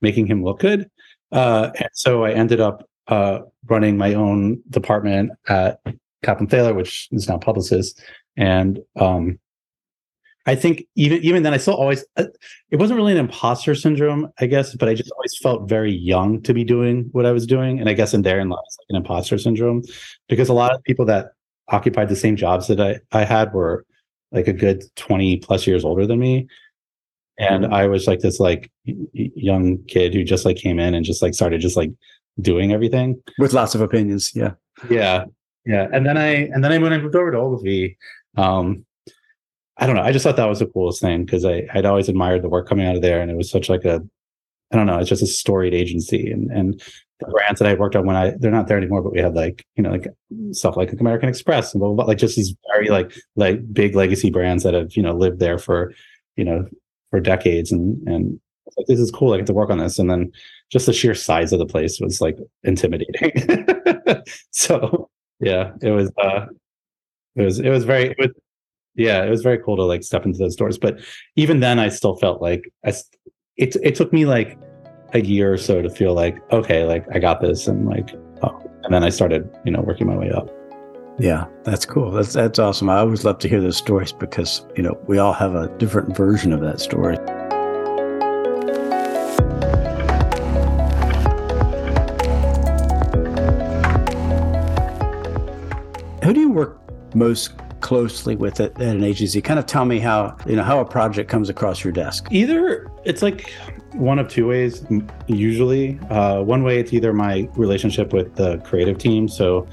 making 0.00 0.26
him 0.26 0.44
look 0.44 0.60
good. 0.60 0.88
Uh 1.32 1.70
and 1.76 1.88
so 1.92 2.24
I 2.24 2.32
ended 2.32 2.60
up 2.60 2.88
uh 3.08 3.40
running 3.66 3.96
my 3.96 4.14
own 4.14 4.62
department 4.70 5.32
at 5.48 5.80
Kaplan 6.22 6.48
Thaler, 6.48 6.74
which 6.74 7.08
is 7.12 7.28
now 7.28 7.38
Publicis. 7.38 7.98
And 8.36 8.80
um 8.96 9.38
I 10.48 10.54
think 10.54 10.86
even 10.94 11.22
even 11.22 11.42
then, 11.42 11.52
I 11.52 11.56
still 11.56 11.74
always 11.74 12.04
uh, 12.16 12.26
it 12.70 12.76
wasn't 12.76 12.98
really 12.98 13.12
an 13.12 13.18
imposter 13.18 13.74
syndrome, 13.74 14.32
I 14.38 14.46
guess, 14.46 14.74
but 14.76 14.88
I 14.88 14.94
just 14.94 15.10
always 15.10 15.36
felt 15.38 15.68
very 15.68 15.92
young 15.92 16.40
to 16.42 16.54
be 16.54 16.62
doing 16.62 17.08
what 17.12 17.26
I 17.26 17.32
was 17.32 17.46
doing, 17.46 17.80
and 17.80 17.88
I 17.88 17.94
guess 17.94 18.14
in 18.14 18.22
therein 18.22 18.48
lies 18.48 18.76
like 18.78 18.86
an 18.90 18.96
imposter 18.96 19.38
syndrome, 19.38 19.82
because 20.28 20.48
a 20.48 20.54
lot 20.54 20.72
of 20.72 20.84
people 20.84 21.04
that 21.06 21.32
occupied 21.68 22.08
the 22.08 22.16
same 22.16 22.36
jobs 22.36 22.68
that 22.68 22.80
I 22.80 23.00
I 23.10 23.24
had 23.24 23.52
were 23.52 23.84
like 24.30 24.46
a 24.46 24.52
good 24.52 24.84
twenty 24.94 25.38
plus 25.38 25.66
years 25.66 25.84
older 25.84 26.06
than 26.06 26.20
me, 26.20 26.46
and 27.38 27.64
mm-hmm. 27.64 27.74
I 27.74 27.88
was 27.88 28.06
like 28.06 28.20
this 28.20 28.38
like 28.38 28.70
young 28.84 29.78
kid 29.88 30.14
who 30.14 30.22
just 30.22 30.44
like 30.44 30.58
came 30.58 30.78
in 30.78 30.94
and 30.94 31.04
just 31.04 31.22
like 31.22 31.34
started 31.34 31.60
just 31.60 31.76
like 31.76 31.90
doing 32.40 32.72
everything 32.72 33.20
with 33.40 33.52
lots 33.52 33.74
of 33.74 33.80
opinions. 33.80 34.30
Yeah, 34.32 34.52
yeah, 34.88 35.24
yeah, 35.64 35.88
and 35.92 36.06
then 36.06 36.16
I 36.16 36.46
and 36.52 36.62
then 36.62 36.70
I 36.70 36.78
went 36.78 36.94
and 36.94 37.02
moved 37.02 37.16
over 37.16 37.32
to 37.32 37.38
Ogilvy. 37.38 37.98
Um, 38.36 38.84
I 39.78 39.86
don't 39.86 39.96
know. 39.96 40.02
I 40.02 40.12
just 40.12 40.22
thought 40.22 40.36
that 40.36 40.48
was 40.48 40.60
the 40.60 40.66
coolest 40.66 41.00
thing 41.00 41.24
because 41.24 41.44
I 41.44 41.66
I'd 41.74 41.84
always 41.86 42.08
admired 42.08 42.42
the 42.42 42.48
work 42.48 42.68
coming 42.68 42.86
out 42.86 42.96
of 42.96 43.02
there, 43.02 43.20
and 43.20 43.30
it 43.30 43.36
was 43.36 43.50
such 43.50 43.68
like 43.68 43.84
a 43.84 44.02
I 44.72 44.76
don't 44.76 44.86
know. 44.86 44.98
It's 44.98 45.08
just 45.08 45.22
a 45.22 45.26
storied 45.26 45.74
agency, 45.74 46.30
and 46.30 46.50
and 46.50 46.82
the 47.20 47.26
brands 47.26 47.60
that 47.60 47.68
I 47.68 47.74
worked 47.74 47.96
on 47.96 48.06
when 48.06 48.16
I 48.16 48.32
they're 48.38 48.50
not 48.50 48.68
there 48.68 48.78
anymore, 48.78 49.02
but 49.02 49.12
we 49.12 49.20
had 49.20 49.34
like 49.34 49.64
you 49.76 49.82
know 49.82 49.90
like 49.90 50.08
stuff 50.52 50.76
like 50.76 50.92
American 51.00 51.28
Express 51.28 51.72
and 51.72 51.80
blah, 51.80 51.88
blah, 51.88 51.96
blah, 51.96 52.04
like 52.06 52.18
just 52.18 52.36
these 52.36 52.54
very 52.72 52.88
like 52.88 53.14
like 53.36 53.72
big 53.72 53.94
legacy 53.94 54.30
brands 54.30 54.62
that 54.64 54.74
have 54.74 54.96
you 54.96 55.02
know 55.02 55.14
lived 55.14 55.40
there 55.40 55.58
for 55.58 55.92
you 56.36 56.44
know 56.44 56.66
for 57.10 57.20
decades, 57.20 57.70
and 57.70 58.06
and 58.08 58.40
like 58.76 58.86
this 58.86 59.00
is 59.00 59.10
cool. 59.10 59.32
I 59.32 59.38
get 59.38 59.46
to 59.46 59.54
work 59.54 59.70
on 59.70 59.78
this, 59.78 59.98
and 59.98 60.10
then 60.10 60.32
just 60.70 60.86
the 60.86 60.92
sheer 60.92 61.14
size 61.14 61.52
of 61.52 61.58
the 61.58 61.66
place 61.66 62.00
was 62.00 62.20
like 62.20 62.38
intimidating. 62.64 63.66
so 64.50 65.08
yeah, 65.40 65.72
it 65.82 65.90
was 65.90 66.10
uh 66.18 66.46
it 67.36 67.42
was 67.42 67.60
it 67.60 67.70
was 67.70 67.84
very 67.84 68.10
it 68.10 68.16
was 68.18 68.30
yeah, 68.96 69.24
it 69.24 69.30
was 69.30 69.42
very 69.42 69.58
cool 69.58 69.76
to 69.76 69.82
like 69.82 70.02
step 70.02 70.24
into 70.24 70.38
those 70.38 70.56
doors. 70.56 70.78
But 70.78 70.98
even 71.36 71.60
then, 71.60 71.78
I 71.78 71.88
still 71.88 72.16
felt 72.16 72.40
like 72.40 72.70
I, 72.84 72.94
it. 73.56 73.76
It 73.82 73.94
took 73.94 74.12
me 74.12 74.26
like 74.26 74.58
a 75.12 75.20
year 75.20 75.52
or 75.52 75.58
so 75.58 75.82
to 75.82 75.90
feel 75.90 76.14
like 76.14 76.38
okay, 76.52 76.84
like 76.84 77.06
I 77.14 77.18
got 77.18 77.40
this, 77.40 77.66
and 77.66 77.86
like, 77.86 78.10
oh. 78.42 78.70
and 78.84 78.92
then 78.94 79.04
I 79.04 79.10
started, 79.10 79.48
you 79.64 79.72
know, 79.72 79.80
working 79.80 80.06
my 80.06 80.16
way 80.16 80.30
up. 80.30 80.50
Yeah, 81.18 81.46
that's 81.64 81.86
cool. 81.86 82.10
That's 82.10 82.32
that's 82.32 82.58
awesome. 82.58 82.90
I 82.90 82.98
always 82.98 83.24
love 83.24 83.38
to 83.40 83.48
hear 83.48 83.60
those 83.60 83.76
stories 83.76 84.12
because 84.12 84.66
you 84.76 84.82
know 84.82 84.98
we 85.06 85.18
all 85.18 85.32
have 85.32 85.54
a 85.54 85.68
different 85.78 86.16
version 86.16 86.52
of 86.52 86.60
that 86.60 86.80
story. 86.80 87.16
Who 96.22 96.34
do 96.34 96.40
you 96.40 96.50
work 96.50 96.80
most 97.14 97.52
closely 97.80 98.36
with 98.36 98.60
it 98.60 98.72
at 98.80 98.96
an 98.96 99.04
agency. 99.04 99.40
Kind 99.40 99.58
of 99.58 99.66
tell 99.66 99.84
me 99.84 99.98
how 99.98 100.36
you 100.46 100.56
know 100.56 100.62
how 100.62 100.80
a 100.80 100.84
project 100.84 101.30
comes 101.30 101.48
across 101.48 101.84
your 101.84 101.92
desk. 101.92 102.26
Either 102.30 102.90
it's 103.04 103.22
like 103.22 103.52
one 103.92 104.18
of 104.18 104.28
two 104.28 104.46
ways. 104.46 104.84
Usually, 105.26 105.98
uh, 106.10 106.42
one 106.42 106.62
way 106.62 106.78
it's 106.78 106.92
either 106.92 107.12
my 107.12 107.48
relationship 107.56 108.12
with 108.12 108.34
the 108.34 108.58
creative 108.58 108.98
team. 108.98 109.28
So 109.28 109.66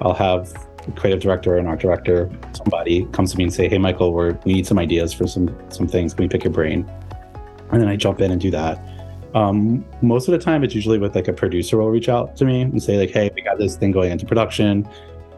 I'll 0.00 0.14
have 0.14 0.52
creative 0.96 1.20
director 1.20 1.56
and 1.56 1.68
art 1.68 1.80
director. 1.80 2.30
Somebody 2.52 3.04
comes 3.06 3.32
to 3.32 3.38
me 3.38 3.44
and 3.44 3.52
say, 3.52 3.68
"Hey, 3.68 3.78
Michael, 3.78 4.12
we're, 4.12 4.32
we 4.44 4.54
need 4.54 4.66
some 4.66 4.78
ideas 4.78 5.12
for 5.12 5.26
some 5.26 5.54
some 5.70 5.86
things. 5.86 6.14
Can 6.14 6.24
we 6.24 6.28
pick 6.28 6.44
your 6.44 6.52
brain?" 6.52 6.90
And 7.70 7.80
then 7.80 7.88
I 7.88 7.96
jump 7.96 8.20
in 8.20 8.30
and 8.32 8.40
do 8.40 8.50
that. 8.50 8.84
Um, 9.34 9.84
most 10.02 10.26
of 10.26 10.32
the 10.32 10.38
time, 10.38 10.64
it's 10.64 10.74
usually 10.74 10.98
with 10.98 11.14
like 11.14 11.28
a 11.28 11.32
producer 11.32 11.78
will 11.78 11.90
reach 11.90 12.08
out 12.08 12.34
to 12.36 12.44
me 12.44 12.62
and 12.62 12.82
say 12.82 12.98
like, 12.98 13.10
"Hey, 13.10 13.30
we 13.34 13.42
got 13.42 13.58
this 13.58 13.76
thing 13.76 13.92
going 13.92 14.10
into 14.10 14.26
production. 14.26 14.88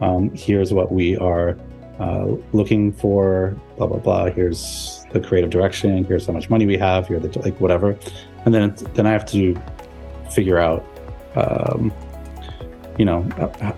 Um, 0.01 0.31
here's 0.33 0.73
what 0.73 0.91
we 0.91 1.15
are 1.17 1.57
uh, 1.99 2.25
looking 2.53 2.91
for 2.91 3.55
blah 3.77 3.87
blah 3.87 3.99
blah. 3.99 4.25
Here's 4.25 5.05
the 5.11 5.19
creative 5.19 5.49
direction. 5.49 6.03
Here's 6.03 6.25
how 6.25 6.33
much 6.33 6.49
money 6.49 6.65
we 6.65 6.77
have. 6.77 7.07
Here, 7.07 7.19
the 7.19 7.39
like 7.39 7.59
whatever, 7.59 7.97
and 8.45 8.53
then 8.53 8.75
then 8.93 9.05
I 9.05 9.11
have 9.11 9.25
to 9.27 9.55
figure 10.31 10.57
out, 10.57 10.83
um, 11.35 11.93
you 12.97 13.05
know, 13.05 13.21
uh, 13.37 13.73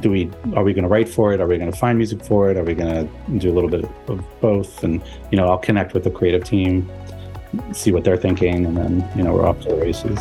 do 0.00 0.10
we 0.10 0.30
are 0.54 0.64
we 0.64 0.72
going 0.72 0.84
to 0.84 0.88
write 0.88 1.08
for 1.08 1.32
it? 1.32 1.40
Are 1.40 1.46
we 1.46 1.58
going 1.58 1.70
to 1.70 1.76
find 1.76 1.98
music 1.98 2.24
for 2.24 2.50
it? 2.50 2.56
Are 2.56 2.64
we 2.64 2.74
going 2.74 3.08
to 3.08 3.38
do 3.38 3.50
a 3.50 3.54
little 3.54 3.70
bit 3.70 3.84
of 4.08 4.24
both? 4.40 4.82
And 4.82 5.02
you 5.30 5.36
know, 5.36 5.48
I'll 5.48 5.58
connect 5.58 5.94
with 5.94 6.04
the 6.04 6.10
creative 6.10 6.44
team, 6.44 6.90
see 7.72 7.92
what 7.92 8.04
they're 8.04 8.16
thinking, 8.16 8.66
and 8.66 8.76
then 8.76 9.08
you 9.16 9.22
know 9.22 9.32
we're 9.32 9.46
off 9.46 9.60
to 9.60 9.68
the 9.70 9.76
races. 9.76 10.18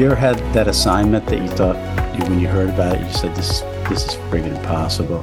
You 0.00 0.06
ever 0.06 0.14
had 0.14 0.38
that 0.54 0.66
assignment 0.66 1.26
that 1.26 1.42
you 1.42 1.48
thought 1.48 1.76
when 2.30 2.40
you 2.40 2.48
heard 2.48 2.70
about 2.70 2.96
it, 2.96 3.06
you 3.06 3.12
said 3.12 3.36
this 3.36 3.60
this 3.90 4.06
is 4.06 4.14
freaking 4.30 4.56
impossible? 4.56 5.22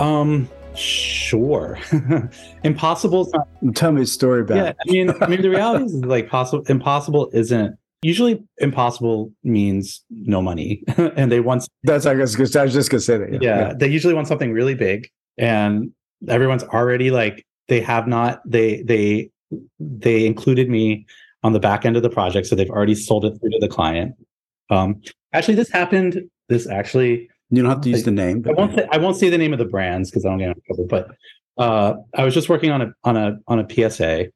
Um, 0.00 0.48
sure. 0.74 1.78
impossible. 2.64 3.30
Tell 3.74 3.92
me 3.92 4.02
a 4.02 4.06
story 4.06 4.40
about. 4.40 4.56
Yeah, 4.56 4.72
I 4.80 4.90
mean, 4.90 5.22
I 5.22 5.28
mean, 5.28 5.42
the 5.42 5.50
reality 5.50 5.84
is 5.84 5.94
like 6.04 6.28
possible. 6.28 6.64
Impossible 6.66 7.30
isn't 7.32 7.78
usually 8.02 8.42
impossible 8.58 9.32
means 9.44 10.04
no 10.10 10.42
money, 10.42 10.82
and 10.96 11.30
they 11.30 11.38
want. 11.38 11.68
That's 11.84 12.06
I 12.06 12.16
guess 12.16 12.32
because 12.32 12.56
I 12.56 12.64
was 12.64 12.72
just 12.72 12.90
gonna 12.90 13.00
say 13.00 13.18
that. 13.18 13.32
Yeah, 13.32 13.38
yeah, 13.40 13.58
yeah, 13.60 13.74
they 13.74 13.86
usually 13.86 14.14
want 14.14 14.26
something 14.26 14.52
really 14.52 14.74
big, 14.74 15.08
and 15.38 15.92
everyone's 16.28 16.64
already 16.64 17.12
like 17.12 17.46
they 17.68 17.80
have 17.80 18.08
not 18.08 18.40
they 18.44 18.82
they 18.82 19.30
they 19.78 20.26
included 20.26 20.68
me 20.68 21.06
on 21.44 21.52
the 21.52 21.60
back 21.60 21.84
end 21.84 21.96
of 21.96 22.02
the 22.02 22.10
project. 22.10 22.48
So 22.48 22.56
they've 22.56 22.70
already 22.70 22.96
sold 22.96 23.24
it 23.24 23.38
through 23.38 23.50
to 23.50 23.58
the 23.60 23.68
client. 23.68 24.16
Um, 24.70 25.00
actually, 25.32 25.54
this 25.54 25.70
happened. 25.70 26.20
This 26.48 26.68
actually. 26.68 27.28
You 27.50 27.62
don't 27.62 27.70
have 27.70 27.82
to 27.82 27.90
use 27.90 28.02
the 28.02 28.10
name. 28.10 28.44
I 28.48 28.52
won't. 28.52 28.74
Say, 28.74 28.88
I 28.90 28.96
won't 28.96 29.16
say 29.16 29.28
the 29.28 29.38
name 29.38 29.52
of 29.52 29.60
the 29.60 29.66
brands 29.66 30.10
because 30.10 30.24
I 30.24 30.30
don't 30.30 30.38
get 30.38 30.48
in 30.48 30.62
trouble. 30.66 30.86
But 30.88 31.08
uh, 31.56 31.94
I 32.14 32.24
was 32.24 32.34
just 32.34 32.48
working 32.48 32.72
on 32.72 32.82
a 32.82 32.92
on 33.04 33.16
a 33.16 33.36
on 33.46 33.60
a 33.60 33.90
PSA, 33.90 34.26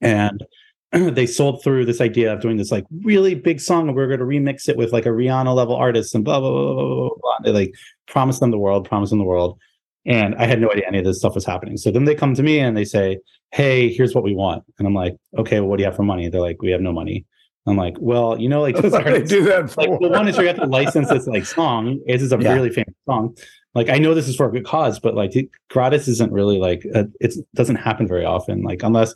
and 0.00 0.42
they 0.92 1.26
sold 1.26 1.62
through 1.62 1.84
this 1.84 2.00
idea 2.00 2.32
of 2.32 2.40
doing 2.40 2.56
this 2.56 2.72
like 2.72 2.84
really 3.04 3.34
big 3.34 3.60
song, 3.60 3.86
and 3.86 3.96
we 3.96 4.02
are 4.02 4.08
going 4.08 4.18
to 4.18 4.24
remix 4.24 4.68
it 4.68 4.76
with 4.76 4.92
like 4.92 5.06
a 5.06 5.10
Rihanna 5.10 5.54
level 5.54 5.76
artist 5.76 6.14
and 6.14 6.24
blah 6.24 6.40
blah 6.40 6.50
blah 6.50 6.74
blah 6.74 6.84
blah. 6.84 7.10
blah. 7.20 7.38
They 7.44 7.52
like 7.52 7.74
promised 8.08 8.40
them 8.40 8.50
the 8.50 8.58
world, 8.58 8.88
promised 8.88 9.10
them 9.10 9.18
the 9.18 9.24
world, 9.26 9.58
and 10.04 10.34
I 10.36 10.46
had 10.46 10.60
no 10.60 10.70
idea 10.70 10.84
any 10.86 10.98
of 10.98 11.04
this 11.04 11.18
stuff 11.18 11.34
was 11.34 11.46
happening. 11.46 11.76
So 11.76 11.90
then 11.90 12.04
they 12.04 12.14
come 12.14 12.34
to 12.34 12.42
me 12.42 12.58
and 12.58 12.76
they 12.76 12.84
say, 12.84 13.18
Hey, 13.52 13.92
here's 13.92 14.14
what 14.14 14.24
we 14.24 14.34
want. 14.34 14.64
And 14.78 14.86
I'm 14.86 14.94
like, 14.94 15.16
Okay, 15.38 15.60
well, 15.60 15.68
what 15.68 15.76
do 15.76 15.82
you 15.82 15.86
have 15.86 15.96
for 15.96 16.02
money? 16.02 16.28
They're 16.28 16.40
like, 16.40 16.62
We 16.62 16.70
have 16.70 16.80
no 16.80 16.92
money. 16.92 17.24
I'm 17.66 17.76
like, 17.76 17.94
well, 18.00 18.40
you 18.40 18.48
know, 18.48 18.60
like 18.60 18.74
do 18.80 18.90
that 18.90 19.70
for? 19.70 19.82
like 19.82 20.00
the 20.00 20.08
one 20.08 20.26
is 20.26 20.36
you 20.36 20.46
have 20.46 20.56
to 20.56 20.66
license 20.66 21.08
this 21.08 21.26
like 21.26 21.46
song. 21.46 22.00
This 22.06 22.22
is 22.22 22.32
a 22.32 22.38
yeah. 22.38 22.54
really 22.54 22.70
famous 22.70 22.94
song. 23.06 23.36
Like 23.74 23.88
I 23.88 23.98
know 23.98 24.14
this 24.14 24.28
is 24.28 24.36
for 24.36 24.48
a 24.48 24.52
good 24.52 24.64
cause, 24.64 24.98
but 24.98 25.14
like 25.14 25.32
gratis 25.70 26.08
isn't 26.08 26.32
really 26.32 26.58
like 26.58 26.82
it 26.84 27.34
doesn't 27.54 27.76
happen 27.76 28.08
very 28.08 28.24
often. 28.24 28.62
Like 28.62 28.82
unless 28.82 29.14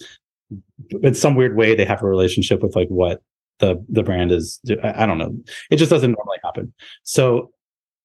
in 1.02 1.14
some 1.14 1.35
weird 1.35 1.57
way 1.57 1.75
they 1.75 1.85
have 1.85 2.02
a 2.02 2.07
relationship 2.07 2.62
with 2.62 2.76
like 2.76 2.88
what 2.88 3.21
the 3.59 3.85
the 3.88 4.02
brand 4.02 4.31
is. 4.31 4.61
I, 4.83 5.02
I 5.02 5.07
don't 5.07 5.19
know. 5.19 5.37
It 5.71 5.76
just 5.76 5.90
doesn't 5.90 6.12
normally 6.12 6.38
happen. 6.45 6.73
So 7.02 7.50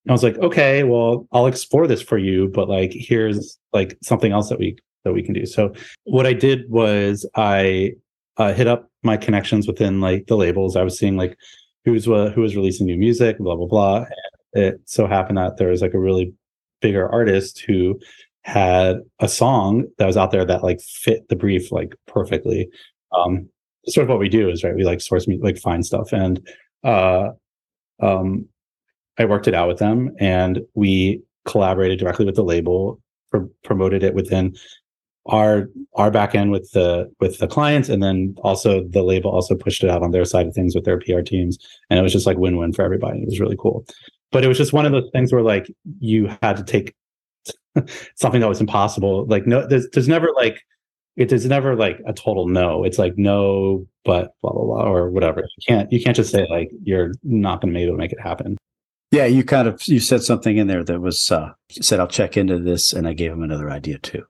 I 0.10 0.12
was 0.12 0.24
like, 0.24 0.38
okay, 0.39 0.84
well, 0.84 1.27
I'll 1.31 1.48
explore 1.48 1.86
this 1.88 2.01
for 2.01 2.17
you, 2.17 2.48
but 2.48 2.67
like, 2.67 2.91
here's 2.93 3.60
like 3.72 3.98
something 4.01 4.31
else 4.31 4.50
that 4.50 4.60
we 4.60 4.77
that 5.03 5.13
we 5.13 5.24
can 5.24 5.34
do. 5.34 5.46
So 5.46 5.74
what 6.03 6.25
I 6.25 6.34
did 6.34 6.70
was 6.70 7.27
I 7.36 7.93
uh, 8.38 8.53
hit 8.53 8.67
up 8.67 8.89
my 9.03 9.17
connections 9.17 9.67
within 9.67 10.01
like 10.01 10.27
the 10.27 10.38
labels. 10.38 10.75
I 10.75 10.84
was 10.84 10.98
seeing 10.98 11.17
like 11.17 11.38
who's 11.86 12.08
uh, 12.08 12.31
who 12.34 12.41
was 12.41 12.55
releasing 12.55 12.86
new 12.88 12.98
music, 12.98 13.38
blah 13.38 13.55
blah 13.55 13.67
blah. 13.67 14.05
And 14.53 14.63
it 14.63 14.81
so 14.86 15.08
happened 15.08 15.38
that 15.38 15.58
there 15.58 15.70
was 15.70 15.81
like 15.81 15.93
a 15.93 16.00
really 16.00 16.34
bigger 16.81 17.08
artist 17.10 17.62
who 17.62 18.00
had 18.43 18.98
a 19.20 19.27
song 19.27 19.86
that 19.98 20.08
was 20.08 20.17
out 20.17 20.31
there 20.31 20.46
that 20.46 20.63
like 20.63 20.81
fit 20.81 21.27
the 21.29 21.36
brief 21.36 21.72
like 21.72 21.96
perfectly. 22.08 22.70
Um, 23.15 23.50
sort 23.88 24.05
of 24.05 24.10
what 24.10 24.20
we 24.20 24.29
do 24.29 24.50
is 24.50 24.63
right. 24.63 24.75
We 24.75 24.84
like 24.84 25.01
source 25.01 25.27
me 25.27 25.39
like 25.41 25.60
find 25.60 25.86
stuff 25.86 26.12
and 26.12 26.48
uh 26.84 27.29
um 28.01 28.48
I 29.17 29.25
worked 29.25 29.47
it 29.47 29.53
out 29.53 29.67
with 29.67 29.79
them 29.79 30.11
and 30.19 30.61
we 30.73 31.21
collaborated 31.45 31.99
directly 31.99 32.25
with 32.25 32.35
the 32.35 32.43
label, 32.43 32.99
pr- 33.31 33.45
promoted 33.63 34.03
it 34.03 34.13
within 34.13 34.55
our 35.27 35.69
our 35.93 36.09
back 36.09 36.33
end 36.33 36.51
with 36.51 36.71
the 36.71 37.11
with 37.19 37.37
the 37.37 37.47
clients 37.47 37.89
and 37.89 38.01
then 38.01 38.33
also 38.39 38.83
the 38.87 39.03
label 39.03 39.29
also 39.29 39.55
pushed 39.55 39.83
it 39.83 39.89
out 39.89 40.01
on 40.01 40.09
their 40.09 40.25
side 40.25 40.47
of 40.47 40.53
things 40.55 40.73
with 40.73 40.83
their 40.83 40.97
PR 40.97 41.21
teams 41.21 41.59
and 41.89 41.99
it 41.99 42.01
was 42.01 42.11
just 42.11 42.25
like 42.25 42.37
win-win 42.37 42.73
for 42.73 42.83
everybody. 42.83 43.19
It 43.21 43.27
was 43.27 43.39
really 43.39 43.57
cool. 43.59 43.85
But 44.31 44.43
it 44.43 44.47
was 44.47 44.57
just 44.57 44.73
one 44.73 44.85
of 44.85 44.91
those 44.91 45.09
things 45.13 45.31
where 45.31 45.43
like 45.43 45.71
you 45.99 46.35
had 46.41 46.57
to 46.57 46.63
take 46.63 46.95
something 48.15 48.41
that 48.41 48.49
was 48.49 48.61
impossible. 48.61 49.25
Like 49.27 49.45
no 49.45 49.67
there's 49.67 49.87
there's 49.91 50.07
never 50.07 50.29
like 50.35 50.61
it 51.17 51.31
is 51.31 51.45
never 51.45 51.75
like 51.75 52.01
a 52.07 52.13
total 52.13 52.47
no. 52.47 52.83
It's 52.83 52.97
like 52.97 53.17
no 53.17 53.85
but 54.03 54.33
blah 54.41 54.51
blah 54.53 54.63
blah 54.63 54.83
or 54.83 55.09
whatever. 55.11 55.41
You 55.41 55.63
can't 55.67 55.91
you 55.91 56.01
can't 56.01 56.15
just 56.15 56.31
say 56.31 56.47
like 56.49 56.71
you're 56.83 57.11
not 57.23 57.61
going 57.61 57.73
to 57.73 57.77
be 57.77 57.83
able 57.83 57.93
to 57.93 57.97
make 57.99 58.13
it 58.13 58.19
happen. 58.19 58.57
Yeah, 59.11 59.25
you 59.25 59.43
kind 59.43 59.67
of 59.67 59.85
you 59.87 59.99
said 59.99 60.23
something 60.23 60.57
in 60.57 60.67
there 60.67 60.83
that 60.85 61.01
was 61.01 61.31
uh, 61.31 61.51
said 61.69 61.99
I'll 61.99 62.07
check 62.07 62.37
into 62.37 62.59
this, 62.59 62.93
and 62.93 63.07
I 63.07 63.13
gave 63.13 63.31
him 63.31 63.43
another 63.43 63.69
idea 63.69 63.99
too. 63.99 64.23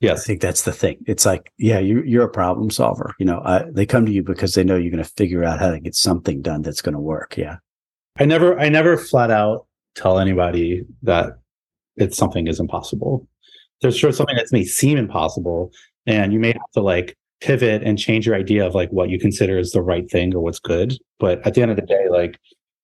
Yeah, 0.00 0.12
I 0.12 0.16
think 0.16 0.40
that's 0.40 0.62
the 0.62 0.72
thing. 0.72 0.98
It's 1.06 1.24
like, 1.24 1.52
yeah, 1.58 1.78
you 1.78 2.02
you're 2.02 2.24
a 2.24 2.30
problem 2.30 2.70
solver. 2.70 3.14
You 3.18 3.26
know, 3.26 3.40
I, 3.44 3.64
they 3.70 3.86
come 3.86 4.04
to 4.04 4.12
you 4.12 4.22
because 4.22 4.54
they 4.54 4.64
know 4.64 4.76
you're 4.76 4.90
going 4.90 5.02
to 5.02 5.10
figure 5.16 5.44
out 5.44 5.58
how 5.58 5.70
to 5.70 5.80
get 5.80 5.94
something 5.94 6.42
done 6.42 6.62
that's 6.62 6.82
going 6.82 6.94
to 6.94 7.00
work. 7.00 7.36
Yeah. 7.36 7.56
I 8.18 8.24
never 8.26 8.58
I 8.58 8.68
never 8.68 8.96
flat 8.98 9.30
out 9.30 9.66
tell 9.94 10.18
anybody 10.18 10.84
that 11.02 11.38
it's 11.96 12.16
something 12.16 12.46
is 12.46 12.60
impossible. 12.60 13.26
There's 13.80 13.96
sure 13.96 14.12
something 14.12 14.36
that 14.36 14.52
may 14.52 14.64
seem 14.64 14.98
impossible, 14.98 15.72
and 16.06 16.32
you 16.32 16.38
may 16.38 16.52
have 16.52 16.70
to 16.74 16.80
like 16.80 17.16
pivot 17.40 17.82
and 17.82 17.98
change 17.98 18.26
your 18.26 18.36
idea 18.36 18.66
of 18.66 18.74
like 18.74 18.90
what 18.90 19.08
you 19.08 19.18
consider 19.18 19.58
is 19.58 19.72
the 19.72 19.82
right 19.82 20.10
thing 20.10 20.34
or 20.34 20.40
what's 20.40 20.58
good. 20.58 20.98
But 21.18 21.44
at 21.46 21.54
the 21.54 21.62
end 21.62 21.70
of 21.70 21.78
the 21.78 21.86
day, 21.86 22.08
like 22.10 22.38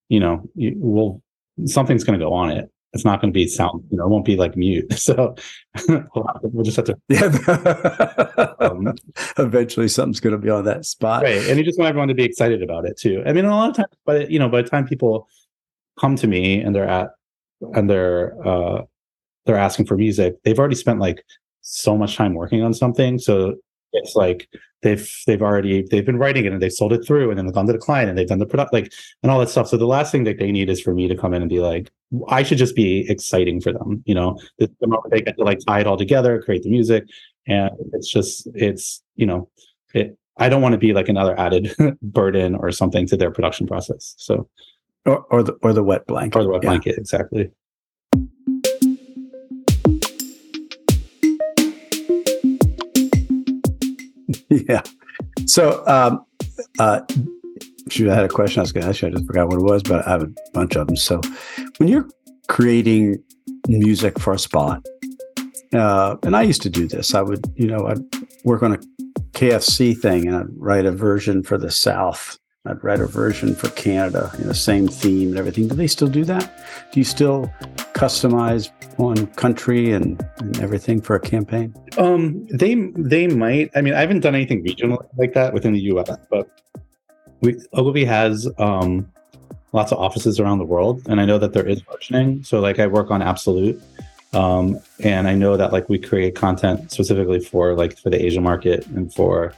you 0.09 0.21
know, 0.21 0.49
you 0.55 0.75
will 0.79 1.23
something's 1.65 2.05
going 2.05 2.19
to 2.19 2.25
go 2.25 2.33
on 2.33 2.51
it. 2.51 2.71
It's 2.93 3.05
not 3.05 3.21
going 3.21 3.33
to 3.33 3.37
be 3.37 3.47
sound, 3.47 3.85
you 3.91 3.99
know, 3.99 4.07
it 4.07 4.09
won't 4.11 4.25
be 4.25 4.37
like 4.37 4.57
mute. 4.57 4.87
So 4.99 5.35
we'll 5.89 6.65
just 6.65 6.77
have 6.77 6.87
to. 6.87 6.97
Yeah. 7.09 8.55
um, 8.61 8.95
Eventually, 9.39 9.89
something's 9.89 10.21
going 10.21 10.33
to 10.33 10.39
be 10.39 10.51
on 10.51 10.65
that 10.65 10.87
spot. 10.87 11.23
Right, 11.23 11.47
and 11.49 11.59
you 11.59 11.65
just 11.65 11.79
want 11.79 11.89
everyone 11.91 12.09
to 12.09 12.15
be 12.15 12.25
excited 12.25 12.63
about 12.63 12.87
it 12.87 12.97
too. 12.97 13.23
I 13.27 13.33
mean, 13.33 13.45
a 13.45 13.51
lot 13.51 13.71
of 13.71 13.77
times, 13.77 13.89
but 14.07 14.31
you 14.31 14.39
know, 14.39 14.49
by 14.49 14.63
the 14.63 14.69
time 14.69 14.87
people 14.87 15.29
come 16.01 16.17
to 16.17 16.27
me 16.27 16.61
and 16.61 16.75
they're 16.75 16.89
at 16.89 17.11
and 17.75 17.89
they're 17.89 18.37
uh 18.47 18.83
they're 19.45 19.57
asking 19.59 19.87
for 19.87 19.97
music, 19.97 20.37
they've 20.45 20.59
already 20.59 20.75
spent 20.75 20.99
like 20.99 21.23
so 21.61 21.97
much 21.97 22.17
time 22.17 22.35
working 22.35 22.63
on 22.63 22.73
something. 22.75 23.19
So 23.19 23.57
it's 23.93 24.15
like 24.15 24.49
they've 24.87 25.23
they've 25.27 25.43
already 25.43 25.83
they've 25.91 26.07
been 26.07 26.17
writing 26.17 26.45
it 26.45 26.53
and 26.53 26.63
they've 26.63 26.73
sold 26.73 26.93
it 26.93 27.05
through 27.05 27.29
and 27.29 27.37
then 27.37 27.47
they've 27.47 27.55
gone 27.55 27.67
to 27.67 27.73
the 27.73 27.79
client 27.79 28.09
and 28.09 28.17
they've 28.17 28.29
done 28.29 28.39
the 28.39 28.47
product 28.47 28.73
like 28.73 28.93
and 29.23 29.33
all 29.33 29.41
that 29.41 29.49
stuff. 29.49 29.69
So 29.69 29.77
the 29.77 29.87
last 29.87 30.13
thing 30.13 30.25
that 30.25 30.39
they 30.39 30.53
need 30.53 30.71
is 30.71 30.81
for 30.81 30.95
me 30.95 31.09
to 31.09 31.17
come 31.17 31.35
in 31.35 31.43
and 31.43 31.49
be 31.49 31.59
like, 31.59 31.91
I 32.29 32.45
should 32.45 32.59
just 32.59 32.77
be 32.77 33.05
exciting 33.11 33.61
for 33.61 33.73
them. 33.73 34.05
You 34.07 34.15
know, 34.15 34.39
the, 34.59 34.71
the 34.81 34.87
moment 34.87 35.11
they 35.11 35.21
get 35.21 35.37
to 35.39 35.45
like 35.45 35.59
tie 35.67 35.81
it 35.81 35.89
all 35.89 35.97
together, 35.97 36.41
create 36.41 36.63
the 36.63 36.71
music, 36.71 37.05
and 37.49 37.71
it's 37.93 38.09
just 38.09 38.49
it's 38.55 39.03
you 39.17 39.27
know 39.27 39.49
it. 39.93 40.17
I 40.39 40.49
don't 40.49 40.63
want 40.63 40.73
to 40.73 40.79
be 40.79 40.93
like 40.93 41.09
another 41.09 41.39
added 41.39 41.75
burden 42.03 42.55
or 42.55 42.71
something 42.71 43.07
to 43.09 43.17
their 43.17 43.31
production 43.31 43.67
process. 43.67 44.15
So, 44.19 44.49
or, 45.05 45.25
or 45.31 45.43
the 45.43 45.55
or 45.63 45.73
the 45.73 45.83
wet 45.83 46.07
blanket, 46.07 46.39
or 46.39 46.43
the 46.45 46.51
wet 46.51 46.63
yeah. 46.63 46.69
blanket, 46.69 46.99
exactly. 46.99 47.51
Yeah. 54.69 54.83
So, 55.47 55.87
um, 55.87 56.25
uh, 56.79 57.01
shoot, 57.89 58.11
I 58.11 58.15
had 58.15 58.25
a 58.25 58.29
question 58.29 58.61
I 58.61 58.63
was 58.63 58.73
going 58.73 58.85
to 58.85 58.91
ask 58.91 59.03
you. 59.03 59.09
I 59.09 59.11
just 59.11 59.27
forgot 59.27 59.49
what 59.49 59.59
it 59.59 59.63
was, 59.63 59.83
but 59.83 60.07
I 60.07 60.11
have 60.11 60.23
a 60.23 60.33
bunch 60.53 60.77
of 60.77 60.87
them. 60.87 60.97
So, 60.97 61.21
when 61.79 61.89
you're 61.89 62.09
creating 62.49 63.23
music 63.69 64.19
for 64.19 64.33
a 64.33 64.39
spot, 64.39 64.85
uh, 65.73 66.17
and 66.23 66.37
I 66.37 66.43
used 66.43 66.63
to 66.63 66.71
do 66.71 66.87
this, 66.87 67.15
I 67.15 67.23
would, 67.23 67.45
you 67.57 67.67
know, 67.67 67.87
I'd 67.87 67.99
work 68.45 68.63
on 68.63 68.73
a 68.73 68.79
KFC 69.33 69.97
thing 69.97 70.27
and 70.27 70.37
I'd 70.37 70.47
write 70.57 70.87
a 70.87 70.93
version 70.93 71.43
for 71.43 71.59
the 71.59 71.71
South. 71.71 72.39
I'd 72.65 72.83
write 72.83 73.01
a 73.01 73.07
version 73.07 73.55
for 73.55 73.69
Canada, 73.71 74.33
you 74.39 74.45
know, 74.45 74.53
same 74.53 74.89
theme 74.89 75.31
and 75.31 75.39
everything. 75.39 75.69
Do 75.69 75.75
they 75.75 75.87
still 75.87 76.09
do 76.09 76.25
that? 76.25 76.67
Do 76.93 77.01
you 77.01 77.05
still 77.05 77.53
customize 77.97 78.71
one 78.99 79.27
country 79.29 79.93
and, 79.93 80.23
and 80.39 80.61
everything 80.61 81.01
for 81.01 81.17
a 81.17 81.21
campaign? 81.21 81.75
Um, 81.97 82.47
they 82.49 82.75
they 82.95 83.27
might. 83.27 83.71
I 83.75 83.81
mean, 83.81 83.95
I 83.95 84.01
haven't 84.01 84.21
done 84.21 84.35
anything 84.35 84.63
regional 84.63 85.05
like 85.17 85.33
that 85.33 85.55
within 85.55 85.73
the 85.73 85.81
U.S., 85.93 86.11
but 86.31 86.49
we 87.41 87.59
Ogilvy 87.73 88.05
has 88.05 88.49
um, 88.59 89.11
lots 89.73 89.93
of 89.93 89.99
offices 89.99 90.39
around 90.39 90.59
the 90.59 90.65
world, 90.65 91.03
and 91.09 91.21
I 91.21 91.25
know 91.25 91.39
that 91.39 91.55
there 91.55 91.67
is 91.67 91.81
versioning. 91.83 92.45
So, 92.45 92.61
like, 92.61 92.79
I 92.79 92.87
work 92.87 93.11
on 93.11 93.23
Absolut, 93.23 93.83
um, 94.35 94.79
and 95.01 95.27
I 95.27 95.35
know 95.35 95.57
that 95.57 95.73
like 95.73 95.89
we 95.89 95.99
create 95.99 96.35
content 96.35 96.93
specifically 96.93 97.41
for 97.41 97.75
like 97.75 97.99
for 97.99 98.11
the 98.11 98.23
Asia 98.23 98.43
market 98.43 98.87
and 98.89 99.13
for 99.13 99.55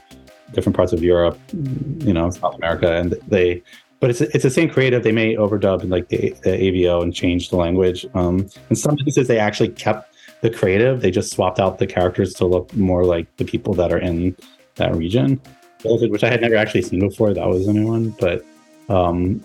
different 0.53 0.75
parts 0.75 0.93
of 0.93 1.03
Europe, 1.03 1.37
you 1.51 2.13
know, 2.13 2.29
South 2.29 2.55
America, 2.55 2.95
and 2.95 3.15
they 3.27 3.61
but 3.99 4.09
it's 4.09 4.21
it's 4.21 4.43
the 4.43 4.49
same 4.49 4.69
creative. 4.69 5.03
They 5.03 5.11
may 5.11 5.35
overdub 5.35 5.83
in 5.83 5.89
like 5.89 6.07
the, 6.09 6.35
the 6.43 6.51
AVO 6.51 7.03
and 7.03 7.13
change 7.13 7.49
the 7.49 7.57
language. 7.57 8.05
Um, 8.13 8.49
in 8.69 8.75
some 8.75 8.95
cases, 8.97 9.27
they 9.27 9.39
actually 9.39 9.69
kept 9.69 10.15
the 10.41 10.49
creative. 10.49 11.01
They 11.01 11.11
just 11.11 11.31
swapped 11.31 11.59
out 11.59 11.79
the 11.79 11.87
characters 11.87 12.33
to 12.35 12.45
look 12.45 12.73
more 12.75 13.03
like 13.03 13.35
the 13.37 13.45
people 13.45 13.73
that 13.75 13.91
are 13.91 13.97
in 13.97 14.35
that 14.75 14.95
region, 14.95 15.41
which 15.83 16.23
I 16.23 16.29
had 16.29 16.41
never 16.41 16.55
actually 16.55 16.83
seen 16.83 17.01
before. 17.01 17.33
That 17.33 17.47
was 17.47 17.67
a 17.67 17.73
new 17.73 17.87
one. 17.87 18.15
But 18.19 18.45
um, 18.87 19.41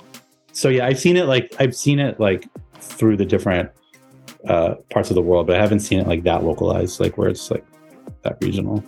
so 0.53 0.69
yeah, 0.69 0.87
I've 0.87 0.99
seen 0.99 1.17
it 1.17 1.25
like 1.25 1.53
I've 1.59 1.75
seen 1.75 1.99
it 1.99 2.21
like 2.21 2.47
through 2.79 3.17
the 3.17 3.27
different 3.27 3.71
uh, 4.49 4.75
parts 4.91 5.11
of 5.11 5.17
the 5.17 5.23
world, 5.23 5.47
but 5.49 5.57
I 5.57 5.61
haven't 5.61 5.81
seen 5.81 5.99
it 5.99 6.07
like 6.07 6.23
that 6.25 6.45
localized, 6.45 7.01
like 7.01 7.19
where 7.19 7.29
it's 7.29 7.51
like 7.51 7.65
that 8.23 8.39
regional. 8.41 8.85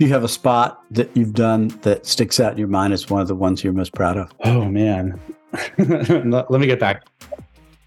Do 0.00 0.06
you 0.06 0.12
have 0.14 0.24
a 0.24 0.28
spot 0.28 0.82
that 0.92 1.14
you've 1.14 1.34
done 1.34 1.68
that 1.82 2.06
sticks 2.06 2.40
out 2.40 2.52
in 2.52 2.58
your 2.58 2.68
mind 2.68 2.94
as 2.94 3.10
one 3.10 3.20
of 3.20 3.28
the 3.28 3.34
ones 3.34 3.62
you're 3.62 3.74
most 3.74 3.92
proud 3.92 4.16
of? 4.16 4.32
Oh 4.44 4.64
man, 4.64 5.20
let 5.76 6.50
me 6.52 6.66
get 6.66 6.80
back. 6.80 7.04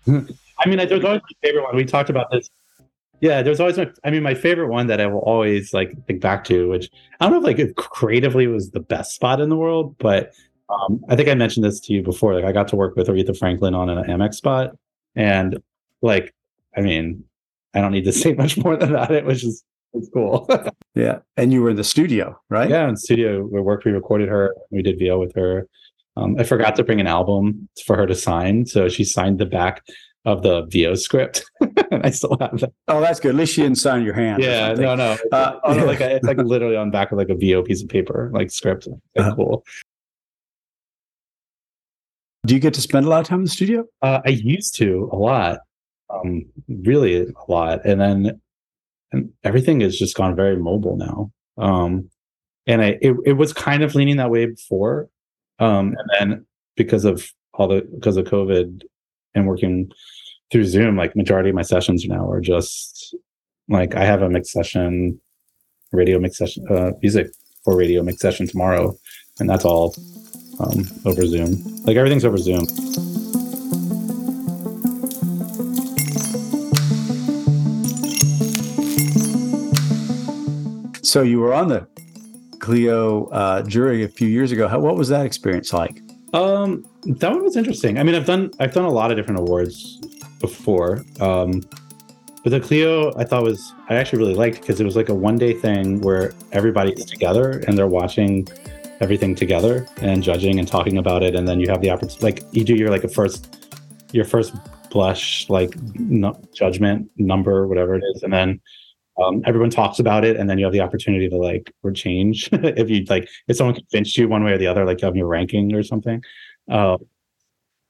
I 0.07 0.67
mean, 0.67 0.77
there's 0.77 1.03
always 1.03 1.21
my 1.23 1.35
favorite 1.41 1.63
one. 1.63 1.75
We 1.75 1.85
talked 1.85 2.11
about 2.11 2.29
this. 2.29 2.51
Yeah, 3.19 3.41
there's 3.41 3.59
always 3.59 3.77
my. 3.77 3.89
I 4.03 4.11
mean, 4.11 4.21
my 4.21 4.35
favorite 4.35 4.67
one 4.67 4.85
that 4.87 5.01
I 5.01 5.07
will 5.07 5.21
always 5.21 5.73
like 5.73 6.05
think 6.05 6.21
back 6.21 6.43
to, 6.43 6.69
which 6.69 6.87
I 7.19 7.25
don't 7.25 7.33
know 7.33 7.39
if 7.39 7.45
like 7.45 7.57
it 7.57 7.77
creatively 7.77 8.45
was 8.45 8.69
the 8.69 8.79
best 8.79 9.15
spot 9.15 9.41
in 9.41 9.49
the 9.49 9.57
world, 9.57 9.95
but 9.97 10.33
um, 10.69 11.03
I 11.09 11.15
think 11.15 11.29
I 11.29 11.33
mentioned 11.33 11.65
this 11.65 11.79
to 11.79 11.93
you 11.93 12.03
before. 12.03 12.35
Like, 12.35 12.45
I 12.45 12.51
got 12.51 12.67
to 12.67 12.75
work 12.75 12.95
with 12.95 13.07
Aretha 13.07 13.35
Franklin 13.35 13.73
on 13.73 13.89
an 13.89 14.03
Amex 14.03 14.35
spot, 14.35 14.77
and 15.15 15.57
like, 16.03 16.31
I 16.77 16.81
mean, 16.81 17.23
I 17.73 17.81
don't 17.81 17.91
need 17.91 18.05
to 18.05 18.13
say 18.13 18.33
much 18.33 18.55
more 18.55 18.75
than 18.75 18.91
that. 18.93 19.09
It 19.09 19.25
was 19.25 19.41
just 19.41 19.65
it's 19.93 20.09
cool. 20.13 20.47
yeah. 20.95 21.19
And 21.37 21.53
you 21.53 21.61
were 21.61 21.69
in 21.69 21.75
the 21.75 21.83
studio, 21.83 22.39
right? 22.49 22.69
Yeah, 22.69 22.87
in 22.89 22.97
studio. 22.97 23.45
We 23.45 23.61
worked, 23.61 23.85
we 23.85 23.91
recorded 23.91 24.29
her, 24.29 24.55
we 24.71 24.81
did 24.81 24.99
VO 24.99 25.19
with 25.19 25.35
her. 25.35 25.67
Um, 26.15 26.35
I 26.37 26.43
forgot 26.43 26.75
to 26.75 26.83
bring 26.83 26.99
an 26.99 27.07
album 27.07 27.69
for 27.85 27.95
her 27.95 28.05
to 28.05 28.15
sign. 28.15 28.65
So 28.65 28.89
she 28.89 29.03
signed 29.03 29.39
the 29.39 29.45
back 29.45 29.83
of 30.25 30.41
the 30.41 30.65
VO 30.69 30.95
script. 30.95 31.43
and 31.59 32.03
I 32.05 32.09
still 32.11 32.37
have 32.39 32.59
that. 32.59 32.71
Oh, 32.87 33.01
that's 33.01 33.19
good. 33.19 33.29
At 33.29 33.35
least 33.35 33.53
she 33.53 33.61
didn't 33.61 33.77
sign 33.77 34.03
your 34.03 34.13
hand. 34.13 34.43
Yeah, 34.43 34.73
no, 34.73 34.95
no. 34.95 35.17
Uh, 35.31 35.59
like 35.85 36.01
a, 36.01 36.15
it's 36.15 36.25
like 36.25 36.37
literally 36.37 36.75
on 36.75 36.91
back 36.91 37.11
of 37.11 37.17
like 37.17 37.29
a 37.29 37.35
VO 37.35 37.63
piece 37.63 37.81
of 37.83 37.89
paper, 37.89 38.29
like 38.33 38.51
script. 38.51 38.87
Like, 38.87 38.99
uh-huh. 39.17 39.35
Cool. 39.35 39.63
Do 42.45 42.53
you 42.53 42.59
get 42.59 42.73
to 42.73 42.81
spend 42.81 43.05
a 43.05 43.09
lot 43.09 43.21
of 43.21 43.27
time 43.27 43.39
in 43.39 43.45
the 43.45 43.51
studio? 43.51 43.85
Uh, 44.01 44.19
I 44.25 44.29
used 44.29 44.75
to 44.75 45.09
a 45.11 45.15
lot, 45.15 45.59
um, 46.09 46.45
really 46.67 47.21
a 47.21 47.51
lot, 47.51 47.85
and 47.85 48.01
then 48.01 48.41
and 49.13 49.29
everything 49.43 49.79
has 49.81 49.97
just 49.97 50.17
gone 50.17 50.35
very 50.35 50.57
mobile 50.57 50.97
now. 50.97 51.31
Um, 51.57 52.09
and 52.67 52.81
I 52.81 52.97
it, 53.01 53.15
it 53.25 53.33
was 53.33 53.53
kind 53.53 53.83
of 53.83 53.95
leaning 53.95 54.17
that 54.17 54.31
way 54.31 54.47
before, 54.47 55.09
um, 55.59 55.95
and 55.97 56.09
then 56.31 56.45
because 56.75 57.05
of 57.05 57.25
all 57.53 57.67
the 57.67 57.87
because 57.95 58.17
of 58.17 58.25
COVID 58.25 58.81
and 59.35 59.47
working 59.47 59.91
through 60.51 60.65
Zoom, 60.65 60.97
like 60.97 61.15
majority 61.15 61.49
of 61.49 61.55
my 61.55 61.61
sessions 61.61 62.05
now 62.05 62.29
are 62.29 62.41
just 62.41 63.15
like 63.69 63.95
I 63.95 64.05
have 64.05 64.21
a 64.21 64.29
mix 64.29 64.51
session, 64.51 65.19
radio 65.91 66.19
mix 66.19 66.37
session, 66.37 66.65
uh, 66.69 66.91
music 67.01 67.27
for 67.63 67.77
radio 67.77 68.01
mix 68.01 68.19
session 68.19 68.47
tomorrow, 68.47 68.97
and 69.39 69.49
that's 69.49 69.65
all 69.65 69.95
um, 70.59 70.85
over 71.05 71.25
Zoom. 71.25 71.61
Like 71.83 71.97
everything's 71.97 72.25
over 72.25 72.37
Zoom. 72.37 72.65
So 81.13 81.21
you 81.21 81.39
were 81.39 81.53
on 81.53 81.67
the 81.67 81.87
Clio 82.57 83.25
uh, 83.25 83.61
jury 83.61 84.03
a 84.03 84.07
few 84.07 84.27
years 84.27 84.51
ago. 84.51 84.67
How, 84.67 84.79
what 84.79 84.95
was 84.95 85.09
that 85.09 85.27
experience 85.27 85.71
like? 85.71 86.01
Um, 86.33 86.83
that 87.05 87.29
one 87.29 87.43
was 87.43 87.55
interesting. 87.55 87.99
I 87.99 88.03
mean, 88.03 88.15
I've 88.15 88.25
done 88.25 88.49
I've 88.59 88.73
done 88.73 88.85
a 88.85 88.89
lot 88.89 89.11
of 89.11 89.17
different 89.17 89.39
awards 89.41 89.99
before, 90.39 91.05
um, 91.19 91.61
but 92.43 92.49
the 92.49 92.59
Clio 92.59 93.15
I 93.15 93.25
thought 93.25 93.43
was 93.43 93.75
I 93.89 93.93
actually 93.93 94.23
really 94.23 94.33
liked 94.33 94.59
because 94.59 94.81
it 94.81 94.85
was 94.85 94.95
like 94.95 95.09
a 95.09 95.13
one 95.13 95.35
day 95.37 95.53
thing 95.53 96.01
where 96.01 96.33
everybody's 96.51 97.05
together 97.05 97.61
and 97.67 97.77
they're 97.77 97.85
watching 97.85 98.47
everything 98.99 99.35
together 99.35 99.85
and 99.97 100.23
judging 100.23 100.57
and 100.57 100.67
talking 100.67 100.97
about 100.97 101.21
it, 101.21 101.35
and 101.35 101.47
then 101.47 101.59
you 101.59 101.69
have 101.69 101.81
the 101.81 101.91
opportunity 101.91 102.25
like 102.25 102.43
you 102.53 102.63
do 102.63 102.73
your 102.73 102.89
like 102.89 103.03
a 103.03 103.07
first 103.07 103.69
your 104.13 104.25
first 104.25 104.51
blush 104.89 105.47
like 105.47 105.79
no, 105.93 106.35
judgment 106.55 107.07
number 107.17 107.67
whatever 107.67 107.93
it 107.93 108.03
is, 108.15 108.23
and 108.23 108.33
then 108.33 108.59
um, 109.21 109.41
everyone 109.45 109.69
talks 109.69 109.99
about 109.99 110.25
it 110.25 110.37
and 110.37 110.49
then 110.49 110.57
you 110.57 110.65
have 110.65 110.73
the 110.73 110.81
opportunity 110.81 111.29
to 111.29 111.37
like 111.37 111.71
or 111.83 111.91
change 111.91 112.49
if 112.53 112.89
you 112.89 113.03
like 113.09 113.29
if 113.47 113.57
someone 113.57 113.75
convinced 113.75 114.17
you 114.17 114.27
one 114.27 114.43
way 114.43 114.53
or 114.53 114.57
the 114.57 114.67
other 114.67 114.85
like 114.85 115.01
have 115.01 115.15
your 115.15 115.27
ranking 115.27 115.73
or 115.73 115.83
something. 115.83 116.21
Uh, 116.69 116.97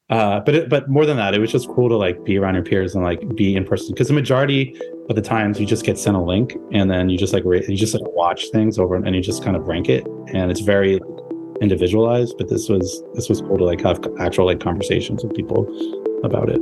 uh, 0.10 0.42
but 0.42 0.54
it, 0.54 0.70
but 0.70 0.90
more 0.90 1.06
than 1.06 1.16
that 1.18 1.34
it 1.34 1.40
was 1.40 1.52
just 1.52 1.68
cool 1.70 1.88
to 1.88 1.96
like 1.96 2.24
be 2.26 2.38
around 2.38 2.56
your 2.56 2.64
peers 2.64 2.94
and 2.94 3.04
like 3.04 3.22
be 3.36 3.56
in 3.56 3.64
person 3.64 3.94
because 3.94 4.10
the 4.10 4.14
majority 4.14 4.78
of 5.10 5.16
the 5.16 5.22
times 5.22 5.60
you 5.60 5.66
just 5.66 5.86
get 5.86 5.98
sent 5.98 6.16
a 6.16 6.22
link 6.22 6.56
and 6.74 6.92
then 6.92 7.10
you 7.10 7.18
just 7.18 7.34
like 7.34 7.44
you 7.46 7.76
just 7.76 7.94
like 7.94 8.04
watch 8.08 8.50
things 8.52 8.78
over 8.78 8.96
and 8.96 9.16
you 9.16 9.22
just 9.22 9.44
kind 9.44 9.56
of 9.56 9.66
rank 9.66 9.88
it 9.88 10.06
and 10.34 10.52
it's 10.52 10.60
very 10.60 11.00
individualized 11.62 12.36
but 12.38 12.50
this 12.50 12.68
was 12.68 13.02
this 13.14 13.30
was 13.30 13.40
cool 13.42 13.58
to 13.58 13.64
like 13.64 13.82
have 13.82 14.00
actual 14.20 14.46
like 14.46 14.60
conversations 14.60 15.24
with 15.24 15.34
people 15.34 15.66
about 16.24 16.50
it 16.50 16.60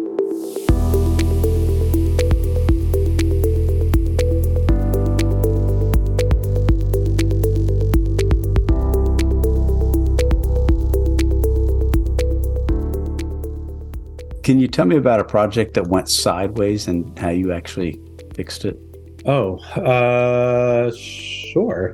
Can 14.51 14.59
you 14.59 14.67
tell 14.67 14.85
me 14.85 14.97
about 14.97 15.21
a 15.21 15.23
project 15.23 15.75
that 15.75 15.87
went 15.87 16.09
sideways 16.09 16.89
and 16.89 17.17
how 17.17 17.29
you 17.29 17.53
actually 17.53 17.97
fixed 18.35 18.65
it? 18.65 18.77
Oh, 19.25 19.59
uh, 19.79 20.91
sure. 20.93 21.93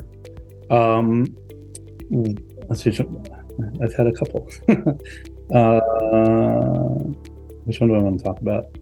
Um, 0.71 1.37
let's 2.67 2.81
see. 2.81 2.89
I've 3.79 3.93
had 3.93 4.07
a 4.07 4.11
couple. 4.11 4.49
uh, 5.53 5.79
which 7.65 7.79
one 7.79 7.89
do 7.89 7.95
I 7.95 7.99
want 7.99 8.17
to 8.17 8.23
talk 8.23 8.41
about? 8.41 8.75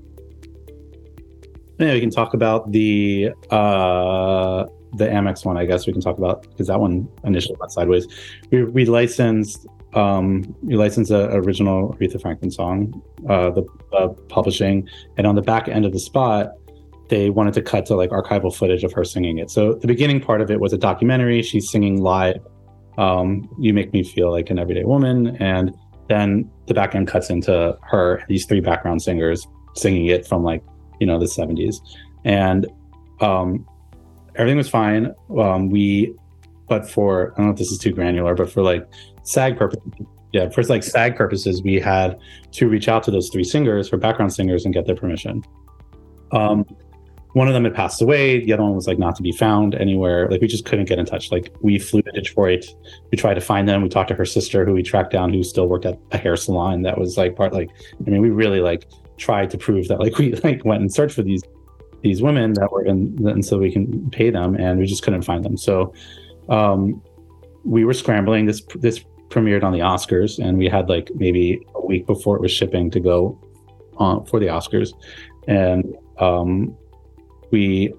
Yeah, 1.78 1.92
we 1.92 2.00
can 2.00 2.12
talk 2.12 2.34
about 2.34 2.72
the 2.72 3.32
uh, 3.52 4.68
the 4.98 5.06
Amex 5.06 5.46
one. 5.46 5.58
I 5.58 5.66
guess 5.66 5.88
we 5.88 5.94
can 5.94 6.02
talk 6.02 6.18
about 6.18 6.44
because 6.44 6.68
that 6.68 6.80
one 6.80 7.08
initially 7.24 7.56
went 7.60 7.72
sideways. 7.72 8.08
We 8.52 8.64
we 8.64 8.86
licensed 8.86 9.68
um, 9.94 10.56
we 10.62 10.76
licensed 10.76 11.12
an 11.12 11.32
original 11.32 11.94
Aretha 11.94 12.22
Franklin 12.22 12.52
song, 12.52 13.02
uh, 13.30 13.50
the 13.52 13.66
uh, 13.98 14.10
publishing, 14.28 14.88
and 15.18 15.26
on 15.26 15.36
the 15.36 15.42
back 15.42 15.70
end 15.70 15.86
of 15.86 15.94
the 15.94 16.00
spot, 16.00 16.52
they 17.08 17.30
wanted 17.30 17.54
to 17.54 17.62
cut 17.62 17.86
to 17.88 17.96
like 17.96 18.10
archival 18.10 18.54
footage 18.54 18.84
of 18.84 18.92
her 18.94 19.04
singing 19.04 19.38
it. 19.38 19.50
So 19.50 19.74
the 19.74 19.88
beginning 19.88 20.20
part 20.20 20.42
of 20.42 20.52
it 20.52 20.60
was 20.60 20.74
a 20.74 20.78
documentary. 20.78 21.42
She's 21.42 21.72
singing 21.72 22.02
live. 22.02 22.46
Um, 22.98 23.50
you 23.60 23.74
make 23.74 23.94
me 23.94 24.04
feel 24.04 24.32
like 24.32 24.50
an 24.50 24.60
everyday 24.60 24.84
woman, 24.84 25.38
and 25.38 25.74
then 26.10 26.50
the 26.68 26.74
back 26.74 26.94
end 26.96 27.08
cuts 27.08 27.30
into 27.30 27.78
her 27.84 28.24
these 28.28 28.46
three 28.46 28.60
background 28.60 29.02
singers 29.02 29.48
singing 29.76 30.08
it 30.08 30.26
from 30.28 30.44
like 30.44 30.64
you 31.00 31.08
know 31.08 31.20
the 31.20 31.26
70s, 31.26 31.76
and 32.26 32.68
um, 33.22 33.66
everything 34.38 34.58
was 34.58 34.70
fine. 34.70 35.14
Um, 35.38 35.70
we, 35.70 36.14
but 36.68 36.90
for 36.90 37.34
I 37.34 37.38
don't 37.38 37.46
know 37.48 37.52
if 37.52 37.58
this 37.58 37.72
is 37.72 37.78
too 37.78 37.92
granular, 37.92 38.36
but 38.36 38.52
for 38.52 38.62
like 38.62 38.88
SAG 39.24 39.58
purposes, 39.58 39.84
yeah, 40.34 40.50
for 40.50 40.64
like 40.64 40.84
SAG 40.84 41.16
purposes, 41.16 41.62
we 41.64 41.80
had 41.80 42.20
to 42.52 42.68
reach 42.68 42.88
out 42.88 43.04
to 43.04 43.12
those 43.12 43.30
three 43.30 43.44
singers 43.44 43.88
for 43.90 43.98
background 43.98 44.34
singers 44.34 44.66
and 44.66 44.74
get 44.74 44.86
their 44.86 44.96
permission. 44.96 45.44
Um, 46.32 46.66
one 47.36 47.50
of 47.50 47.54
them 47.54 47.66
had 47.66 47.76
passed 47.76 48.02
away. 48.02 48.44
The 48.46 48.54
other 48.54 48.64
one 48.64 48.76
was 48.76 48.88
like 48.88 48.98
not 48.98 49.16
to 49.18 49.22
be 49.22 49.34
found 49.34 49.76
anywhere. 49.76 50.30
Like 50.30 50.40
we 50.40 50.48
just 50.48 50.64
couldn't 50.64 50.86
get 50.86 51.00
in 51.00 51.06
touch. 51.06 51.32
Like 51.32 51.54
we 51.60 51.78
flew 51.80 52.02
to 52.02 52.12
Detroit. 52.12 52.66
We 53.12 53.18
tried 53.18 53.34
to 53.34 53.42
find 53.42 53.68
them. 53.68 53.82
We 53.82 53.90
talked 53.90 54.08
to 54.08 54.16
her 54.16 54.26
sister, 54.26 54.66
who 54.66 54.72
we 54.72 54.84
tracked 54.84 55.12
down, 55.12 55.34
who 55.34 55.44
still 55.44 55.68
worked 55.68 55.86
at 55.86 56.00
a 56.12 56.18
hair 56.18 56.38
salon. 56.38 56.84
That 56.84 56.98
was 56.98 57.18
like 57.18 57.36
part 57.36 57.52
like. 57.52 57.70
I 58.06 58.10
mean, 58.10 58.22
we 58.22 58.30
really 58.30 58.62
like 58.62 58.88
tried 59.18 59.50
to 59.50 59.58
prove 59.58 59.90
that 59.90 60.00
like 60.00 60.18
we 60.18 60.34
like 60.44 60.64
went 60.64 60.82
and 60.82 60.94
searched 60.94 61.16
for 61.16 61.24
these 61.24 61.42
these 62.06 62.22
women 62.22 62.54
that 62.54 62.72
were 62.72 62.86
in, 62.86 63.28
and 63.28 63.44
so 63.44 63.58
we 63.58 63.72
can 63.72 64.12
pay 64.12 64.30
them, 64.30 64.54
and 64.54 64.80
we 64.80 64.86
just 64.86 65.02
couldn't 65.02 65.24
find 65.24 65.44
them. 65.44 65.58
So 65.58 65.92
um, 66.50 67.02
we 67.64 67.84
were 67.84 67.96
scrambling. 67.96 68.46
This 68.46 68.62
this 68.76 69.04
premiered 69.30 69.64
on 69.64 69.74
the 69.74 69.80
Oscars, 69.80 70.38
and 70.38 70.60
we 70.60 70.68
had 70.70 70.88
like 70.88 71.10
maybe 71.16 71.60
a 71.74 71.84
week 71.84 72.06
before 72.06 72.36
it 72.36 72.44
was 72.44 72.52
shipping 72.52 72.92
to 72.92 73.00
go 73.00 73.42
on 73.98 74.24
for 74.28 74.40
the 74.40 74.46
Oscars, 74.46 74.94
and 75.48 75.98
um, 76.20 76.78
we 77.50 77.92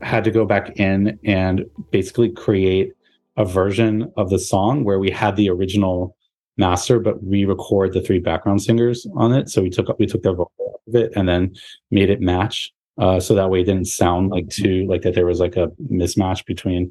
had 0.00 0.24
to 0.24 0.30
go 0.30 0.46
back 0.46 0.80
in 0.80 1.18
and 1.24 1.66
basically 1.90 2.30
create 2.30 2.94
a 3.36 3.44
version 3.44 4.10
of 4.16 4.30
the 4.30 4.38
song 4.38 4.82
where 4.82 4.98
we 4.98 5.10
had 5.10 5.36
the 5.36 5.50
original 5.50 6.16
master 6.56 6.98
but 6.98 7.16
re-record 7.22 7.92
the 7.92 8.00
three 8.00 8.18
background 8.18 8.60
singers 8.60 9.06
on 9.14 9.32
it 9.32 9.48
so 9.48 9.62
we 9.62 9.70
took 9.70 9.86
we 9.98 10.06
took 10.06 10.22
their 10.22 10.34
vocal 10.34 10.80
of 10.88 10.94
it 10.94 11.12
and 11.14 11.28
then 11.28 11.54
made 11.90 12.10
it 12.10 12.20
match 12.20 12.72
uh, 12.98 13.20
so 13.20 13.34
that 13.34 13.50
way 13.50 13.60
it 13.60 13.64
didn't 13.64 13.86
sound 13.86 14.30
like 14.30 14.48
too 14.48 14.86
like 14.88 15.02
that 15.02 15.14
there 15.14 15.26
was 15.26 15.40
like 15.40 15.56
a 15.56 15.68
mismatch 15.90 16.44
between 16.46 16.90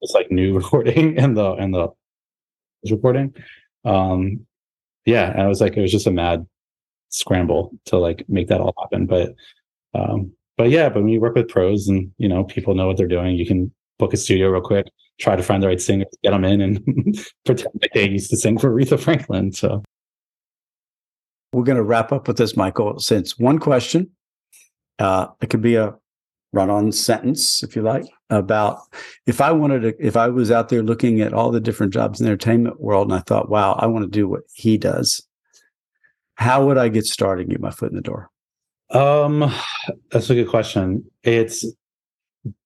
this 0.00 0.12
like 0.14 0.30
new 0.30 0.54
recording 0.58 1.18
and 1.18 1.36
the 1.36 1.52
and 1.52 1.74
the 1.74 1.88
recording 2.90 3.32
um 3.84 4.44
yeah 5.06 5.30
and 5.30 5.42
i 5.42 5.46
was 5.46 5.60
like 5.60 5.76
it 5.76 5.80
was 5.80 5.92
just 5.92 6.06
a 6.06 6.10
mad 6.10 6.46
scramble 7.10 7.70
to 7.84 7.96
like 7.96 8.24
make 8.28 8.48
that 8.48 8.60
all 8.60 8.74
happen 8.80 9.06
but 9.06 9.34
um 9.94 10.32
but 10.62 10.70
yeah, 10.70 10.88
but 10.88 11.02
when 11.02 11.08
you 11.08 11.20
work 11.20 11.34
with 11.34 11.48
pros 11.48 11.88
and 11.88 12.12
you 12.18 12.28
know 12.28 12.44
people 12.44 12.74
know 12.74 12.86
what 12.86 12.96
they're 12.96 13.08
doing, 13.08 13.36
you 13.36 13.46
can 13.46 13.72
book 13.98 14.12
a 14.12 14.16
studio 14.16 14.48
real 14.48 14.60
quick, 14.60 14.86
try 15.18 15.34
to 15.34 15.42
find 15.42 15.62
the 15.62 15.66
right 15.66 15.80
singer, 15.80 16.04
get 16.22 16.30
them 16.30 16.44
in, 16.44 16.60
and 16.60 17.26
pretend 17.44 17.72
like 17.80 17.92
they 17.94 18.08
used 18.08 18.30
to 18.30 18.36
sing 18.36 18.58
for 18.58 18.70
Aretha 18.70 19.00
Franklin. 19.00 19.52
So 19.52 19.82
we're 21.52 21.64
going 21.64 21.76
to 21.76 21.82
wrap 21.82 22.12
up 22.12 22.28
with 22.28 22.36
this, 22.36 22.56
Michael. 22.56 22.98
Since 22.98 23.38
one 23.38 23.58
question, 23.58 24.10
uh, 24.98 25.28
it 25.40 25.50
could 25.50 25.62
be 25.62 25.76
a 25.76 25.94
run-on 26.52 26.92
sentence, 26.92 27.62
if 27.62 27.74
you 27.74 27.82
like, 27.82 28.04
about 28.30 28.80
if 29.26 29.40
I 29.40 29.52
wanted 29.52 29.80
to, 29.80 30.06
if 30.06 30.16
I 30.16 30.28
was 30.28 30.50
out 30.50 30.68
there 30.68 30.82
looking 30.82 31.20
at 31.20 31.32
all 31.32 31.50
the 31.50 31.60
different 31.60 31.92
jobs 31.92 32.20
in 32.20 32.24
the 32.24 32.30
entertainment 32.30 32.80
world, 32.80 33.08
and 33.08 33.18
I 33.18 33.22
thought, 33.22 33.48
wow, 33.48 33.74
I 33.78 33.86
want 33.86 34.04
to 34.04 34.10
do 34.10 34.28
what 34.28 34.42
he 34.54 34.76
does. 34.76 35.22
How 36.34 36.66
would 36.66 36.78
I 36.78 36.88
get 36.88 37.06
started? 37.06 37.48
Get 37.48 37.60
my 37.60 37.70
foot 37.70 37.90
in 37.90 37.96
the 37.96 38.02
door. 38.02 38.30
Um, 38.90 39.52
that's 40.10 40.28
a 40.28 40.34
good 40.34 40.48
question. 40.48 41.04
It's 41.22 41.64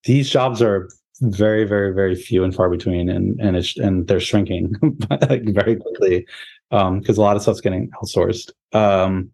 these 0.04 0.28
jobs 0.28 0.60
are 0.62 0.88
very, 1.20 1.64
very, 1.64 1.94
very 1.94 2.14
few 2.14 2.44
and 2.44 2.54
far 2.54 2.68
between, 2.68 3.08
and 3.08 3.38
and 3.40 3.56
it's 3.56 3.76
and 3.76 4.06
they're 4.06 4.20
shrinking 4.20 4.74
like 5.10 5.44
very 5.54 5.76
quickly 5.76 6.26
um, 6.70 7.00
because 7.00 7.18
a 7.18 7.22
lot 7.22 7.36
of 7.36 7.42
stuff's 7.42 7.60
getting 7.60 7.90
outsourced. 8.02 8.50
Um, 8.72 9.30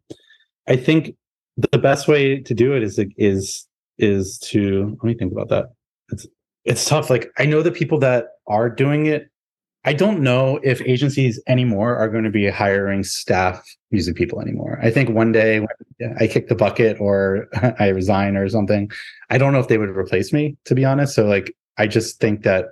I 0.68 0.76
think 0.76 1.16
the 1.56 1.78
best 1.78 2.08
way 2.08 2.40
to 2.40 2.54
do 2.54 2.74
it 2.74 2.82
is 2.82 2.98
is 3.16 3.66
is 3.98 4.38
to 4.38 4.96
let 5.02 5.04
me 5.04 5.14
think 5.14 5.32
about 5.32 5.48
that. 5.48 5.66
It's 6.10 6.26
it's 6.64 6.84
tough. 6.84 7.10
Like 7.10 7.30
I 7.38 7.46
know 7.46 7.62
the 7.62 7.70
people 7.70 7.98
that 8.00 8.26
are 8.46 8.68
doing 8.70 9.06
it 9.06 9.32
I 9.84 9.92
don't 9.92 10.20
know 10.20 10.60
if 10.62 10.80
agencies 10.82 11.40
anymore 11.48 11.96
are 11.96 12.08
going 12.08 12.22
to 12.22 12.30
be 12.30 12.48
hiring 12.48 13.02
staff 13.02 13.64
music 13.90 14.14
people 14.14 14.40
anymore. 14.40 14.78
I 14.80 14.90
think 14.90 15.10
one 15.10 15.32
day 15.32 15.58
when 15.58 16.16
I 16.20 16.28
kick 16.28 16.48
the 16.48 16.54
bucket 16.54 17.00
or 17.00 17.48
I 17.80 17.88
resign 17.88 18.36
or 18.36 18.48
something, 18.48 18.90
I 19.30 19.38
don't 19.38 19.52
know 19.52 19.58
if 19.58 19.68
they 19.68 19.78
would 19.78 19.96
replace 19.96 20.32
me, 20.32 20.56
to 20.66 20.74
be 20.74 20.84
honest. 20.84 21.14
So, 21.14 21.26
like, 21.26 21.54
I 21.78 21.88
just 21.88 22.20
think 22.20 22.44
that 22.44 22.66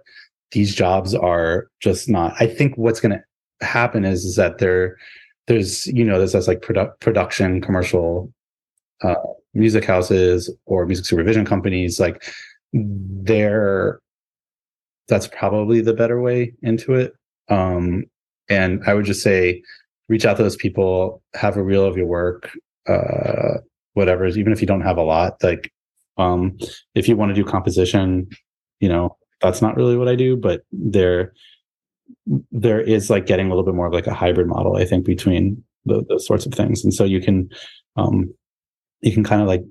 these 0.53 0.75
jobs 0.75 1.15
are 1.15 1.69
just 1.81 2.09
not. 2.09 2.35
I 2.39 2.47
think 2.47 2.77
what's 2.77 3.01
going 3.01 3.19
to 3.19 3.67
happen 3.67 4.05
is, 4.05 4.25
is 4.25 4.37
that 4.37 4.59
there, 4.59 4.97
there's, 5.49 5.89
you 5.89 6.05
know, 6.05 6.19
there's 6.19 6.33
this 6.33 6.47
like 6.47 6.61
produ- 6.61 6.99
production 7.01 7.61
commercial 7.61 8.33
uh, 9.03 9.15
music 9.55 9.85
houses 9.85 10.55
or 10.67 10.87
music 10.87 11.07
supervision 11.07 11.45
companies. 11.45 11.99
Like, 12.01 12.23
they're 12.73 14.01
that's 15.09 15.27
probably 15.27 15.81
the 15.81 15.93
better 15.93 16.21
way 16.21 16.55
into 16.63 16.95
it. 16.95 17.13
Um, 17.49 18.05
and 18.49 18.81
I 18.87 18.95
would 18.95 19.05
just 19.05 19.23
say, 19.23 19.61
reach 20.09 20.25
out 20.25 20.37
to 20.37 20.43
those 20.45 20.57
people, 20.57 21.21
have 21.35 21.57
a 21.57 21.63
reel 21.63 21.85
of 21.85 21.97
your 21.97 22.07
work, 22.07 22.57
uh, 22.89 23.59
whatever. 23.95 24.27
Even 24.27 24.53
if 24.53 24.61
you 24.61 24.69
don't 24.69 24.83
have 24.83 24.97
a 24.97 25.03
lot, 25.03 25.35
like 25.43 25.73
um, 26.17 26.57
if 26.95 27.09
you 27.09 27.17
want 27.17 27.31
to 27.31 27.35
do 27.35 27.45
composition, 27.45 28.29
you 28.79 28.89
know, 28.89 29.17
that's 29.41 29.61
not 29.61 29.77
really 29.77 29.97
what 29.97 30.09
I 30.09 30.15
do, 30.15 30.37
but 30.37 30.63
there, 30.71 31.33
there 32.53 32.81
is 32.81 33.11
like 33.11 33.27
getting 33.27 33.47
a 33.47 33.49
little 33.49 33.65
bit 33.65 33.75
more 33.75 33.87
of 33.87 33.93
like 33.93 34.07
a 34.07 34.15
hybrid 34.15 34.47
model, 34.47 34.77
I 34.77 34.85
think, 34.85 35.05
between 35.05 35.63
the, 35.87 36.05
those 36.09 36.27
sorts 36.27 36.47
of 36.47 36.53
things. 36.55 36.85
And 36.85 36.95
so 36.95 37.05
you 37.05 37.21
can, 37.21 37.51
um, 37.97 38.33
you 39.03 39.13
can 39.13 39.25
kind 39.25 39.43
of 39.43 39.49
like 39.49 39.65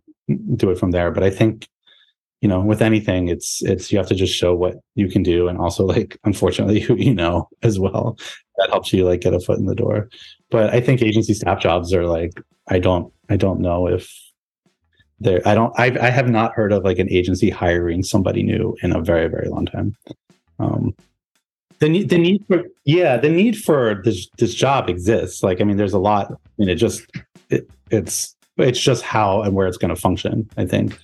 do 0.56 0.70
it 0.70 0.78
from 0.78 0.92
there. 0.92 1.12
But 1.12 1.24
I 1.24 1.30
think 1.30 1.68
you 2.42 2.48
know 2.48 2.62
with 2.62 2.82
anything 2.82 3.28
it's 3.28 3.62
it's 3.63 3.92
you 3.92 3.98
have 3.98 4.08
to 4.08 4.15
just 4.15 4.34
show 4.34 4.56
what 4.56 4.76
you 4.96 5.10
can 5.10 5.24
do 5.24 5.48
and 5.48 5.58
also 5.58 5.86
like 5.86 6.18
unfortunately 6.24 6.80
who 6.80 6.96
you 6.96 7.13
know 7.13 7.50
as 7.63 7.80
well. 7.80 8.18
That 8.58 8.70
helps 8.70 8.92
you 8.92 9.06
like 9.06 9.22
get 9.22 9.34
a 9.34 9.39
foot 9.39 9.60
in 9.60 9.65
the 9.65 9.76
door. 9.76 10.10
But 10.50 10.74
i 10.74 10.82
think 10.82 11.02
agency 11.02 11.34
staff 11.34 11.60
jobs 11.60 11.94
are 11.94 12.06
like 12.06 12.34
i 12.68 12.80
don't 12.80 13.12
i 13.30 13.36
don't 13.36 13.60
know 13.60 13.88
if 13.88 14.12
there 15.20 15.42
i 15.48 15.54
don't 15.54 15.74
I've, 15.78 15.98
i 15.98 16.10
have 16.10 16.30
not 16.30 16.54
heard 16.54 16.72
of 16.72 16.84
like 16.84 17.00
an 17.00 17.10
agency 17.12 17.50
hiring 17.50 18.04
somebody 18.04 18.42
new 18.42 18.76
in 18.82 18.96
a 18.96 19.02
very 19.02 19.28
very 19.28 19.50
long 19.50 19.65
time. 19.65 19.96
Um 20.60 20.96
the 21.80 21.88
need 21.88 22.10
the 22.10 22.18
need 22.18 22.44
for 22.48 22.63
yeah 22.84 23.18
the 23.18 23.30
need 23.30 23.58
for 23.58 24.02
this 24.04 24.28
this 24.38 24.54
job 24.54 24.89
exists. 24.89 25.44
Like 25.44 25.62
i 25.62 25.63
mean 25.63 25.78
there's 25.78 25.94
a 25.94 26.00
lot 26.00 26.32
I 26.32 26.36
mean 26.58 26.70
it 26.70 26.76
just 26.76 27.06
it, 27.50 27.70
it's 27.92 28.36
it's 28.67 28.80
just 28.80 29.04
how 29.04 29.41
and 29.41 29.54
where 29.54 29.67
it's 29.67 29.78
going 29.78 29.93
to 29.93 30.00
function 30.00 30.50
i 30.58 30.65
think 30.65 30.98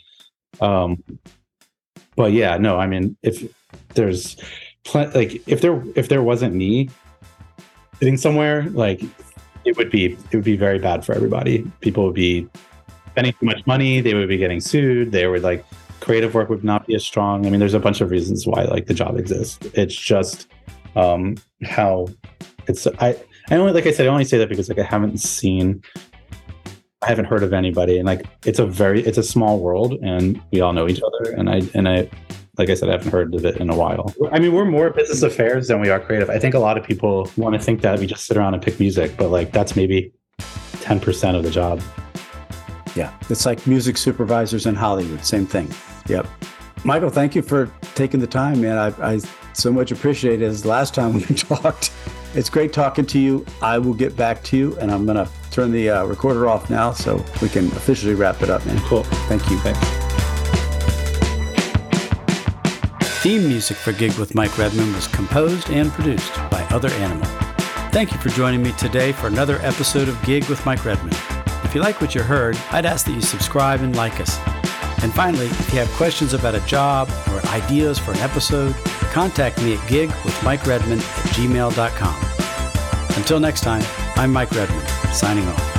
um, 0.62 1.04
but 2.16 2.32
yeah, 2.32 2.58
no, 2.58 2.78
I 2.78 2.88
mean, 2.88 3.18
if 3.24 3.44
there's 3.94 4.38
pl- 4.84 5.12
like 5.14 5.48
if 5.48 5.62
there 5.62 5.84
if 5.96 6.10
there 6.10 6.24
wasn't 6.24 6.56
me 6.56 6.90
sitting 8.00 8.18
somewhere, 8.18 8.64
like 8.70 9.02
it 9.66 9.78
would 9.78 9.92
be 9.92 10.06
it 10.06 10.34
would 10.34 10.44
be 10.44 10.58
very 10.58 10.80
bad 10.80 11.06
for 11.06 11.14
everybody. 11.14 11.70
People 11.82 12.06
would 12.06 12.16
be 12.16 12.48
spending 13.12 13.34
too 13.34 13.46
much 13.46 13.66
money. 13.66 14.02
They 14.02 14.14
would 14.14 14.30
be 14.30 14.38
getting 14.38 14.62
sued. 14.62 15.12
They 15.12 15.28
would 15.28 15.44
like 15.44 15.66
creative 16.00 16.34
work 16.34 16.50
would 16.50 16.64
not 16.64 16.88
be 16.88 16.96
as 16.96 17.04
strong. 17.04 17.46
I 17.46 17.50
mean, 17.50 17.60
there's 17.60 17.74
a 17.74 17.80
bunch 17.80 18.02
of 18.02 18.12
reasons 18.12 18.48
why 18.48 18.64
like 18.64 18.86
the 18.86 18.94
job 18.94 19.18
exists. 19.18 19.60
It's 19.74 19.96
just 19.96 20.48
um, 20.96 21.36
how 21.64 22.08
it's. 22.68 22.88
I 23.00 23.18
I 23.50 23.58
only 23.58 23.74
like 23.74 23.86
I 23.86 23.92
said 23.92 24.08
I 24.08 24.10
only 24.10 24.26
say 24.26 24.38
that 24.38 24.48
because 24.48 24.70
like 24.70 24.80
I 24.80 24.84
haven't 24.84 25.18
seen. 25.18 25.82
I 27.06 27.10
haven't 27.10 27.26
heard 27.26 27.44
of 27.44 27.54
anybody, 27.54 27.98
and 27.98 28.08
like 28.08 28.26
it's 28.46 28.58
a 28.58 28.66
very 28.66 29.02
it's 29.04 29.18
a 29.18 29.24
small 29.24 29.60
world, 29.60 29.94
and 30.02 30.42
we 30.52 30.62
all 30.62 30.74
know 30.74 30.88
each 30.90 31.02
other. 31.02 31.32
And 31.32 31.50
I 31.50 31.62
and 31.76 31.88
I 31.88 32.10
like 32.58 32.70
I 32.70 32.74
said, 32.74 32.90
I 32.90 32.94
haven't 32.94 33.12
heard 33.12 33.36
of 33.36 33.46
it 33.46 33.58
in 33.58 33.70
a 33.70 33.76
while. 33.76 34.14
I 34.32 34.40
mean, 34.40 34.54
we're 34.54 34.66
more 34.66 34.90
business 34.90 35.22
affairs 35.22 35.68
than 35.68 35.82
we 35.82 35.90
are 35.90 36.00
creative. 36.00 36.30
I 36.30 36.40
think 36.40 36.56
a 36.56 36.60
lot 36.60 36.78
of 36.78 36.84
people 36.84 37.30
want 37.38 37.54
to 37.54 37.60
think 37.60 37.82
that 37.82 38.00
we 38.00 38.08
just 38.08 38.26
sit 38.26 38.38
around 38.38 38.54
and 38.54 38.64
pick 38.64 38.80
music, 38.80 39.18
but 39.18 39.30
like 39.30 39.52
that's 39.52 39.76
maybe 39.76 40.14
10% 40.40 41.36
of 41.36 41.44
the 41.44 41.52
job. 41.52 41.82
Yeah. 42.96 43.14
It's 43.30 43.46
like 43.46 43.68
music 43.68 43.98
supervisors 43.98 44.66
in 44.66 44.74
Hollywood. 44.74 45.24
Same 45.26 45.46
thing. 45.46 45.70
Yep. 46.08 46.28
Michael, 46.86 47.10
thank 47.10 47.36
you 47.36 47.42
for 47.42 47.70
taking 47.94 48.20
the 48.20 48.28
time, 48.28 48.62
man. 48.62 48.78
I, 48.78 49.14
I 49.16 49.20
so 49.54 49.72
much 49.72 49.92
appreciate 49.92 50.42
it. 50.42 50.46
As 50.46 50.66
last 50.66 50.94
time 50.94 51.14
we 51.14 51.22
talked, 51.36 51.92
it's 52.36 52.50
great 52.50 52.74
talking 52.74 53.06
to 53.08 53.20
you. 53.20 53.46
I 53.62 53.78
will 53.78 53.94
get 53.94 54.16
back 54.16 54.44
to 54.46 54.58
you, 54.58 54.78
and 54.80 54.92
I'm 54.92 55.06
going 55.06 55.18
to 55.18 55.30
turn 55.52 55.72
the 55.72 55.90
uh, 55.90 56.06
recorder 56.06 56.48
off 56.48 56.70
now 56.70 56.92
so 56.92 57.24
we 57.42 57.50
can 57.50 57.68
officially 57.68 58.14
wrap 58.14 58.42
it 58.42 58.50
up, 58.50 58.66
man. 58.66 58.80
Cool. 58.82 59.04
Thank 59.28 59.50
you. 59.50 59.58
Thanks. 59.60 59.80
Theme 63.22 63.48
music 63.48 63.78
for 63.78 63.92
Gig 63.92 64.14
with 64.20 64.36
Mike 64.36 64.56
Redman 64.58 64.94
was 64.94 65.08
composed 65.08 65.72
and 65.72 65.92
produced 65.92 66.36
by 66.52 66.62
Other 66.70 66.90
Animal. 66.90 67.28
Thank 67.92 68.12
you 68.12 68.20
for 68.20 68.30
joining 68.30 68.62
me 68.62 68.72
today 68.74 69.14
for 69.14 69.28
another 69.28 69.58
episode 69.62 70.10
of 70.10 70.22
Gig 70.24 70.46
with 70.46 70.64
Mike 70.66 70.86
Redman. 70.86 71.16
If 71.64 71.74
you 71.74 71.82
like 71.82 72.02
what 72.02 72.14
you 72.14 72.22
heard, 72.22 72.56
I'd 72.72 72.86
ask 72.86 73.06
that 73.08 73.14
you 73.14 73.22
subscribe 73.22 73.82
and 73.82 73.96
like 73.96 74.20
us. 74.20 74.55
And 75.06 75.14
finally, 75.14 75.46
if 75.46 75.72
you 75.72 75.78
have 75.78 75.90
questions 75.90 76.34
about 76.34 76.56
a 76.56 76.62
job 76.62 77.12
or 77.32 77.40
ideas 77.50 78.00
for 78.00 78.10
an 78.14 78.18
episode, 78.18 78.74
contact 79.14 79.62
me 79.62 79.76
at 79.76 79.80
gigwithmikeredman 79.82 80.98
at 80.98 81.32
gmail.com. 81.36 83.16
Until 83.16 83.40
next 83.40 83.62
time, 83.62 83.84
I'm 84.16 84.34
Mike 84.34 84.50
Redman, 84.50 84.84
signing 85.14 85.48
off. 85.48 85.75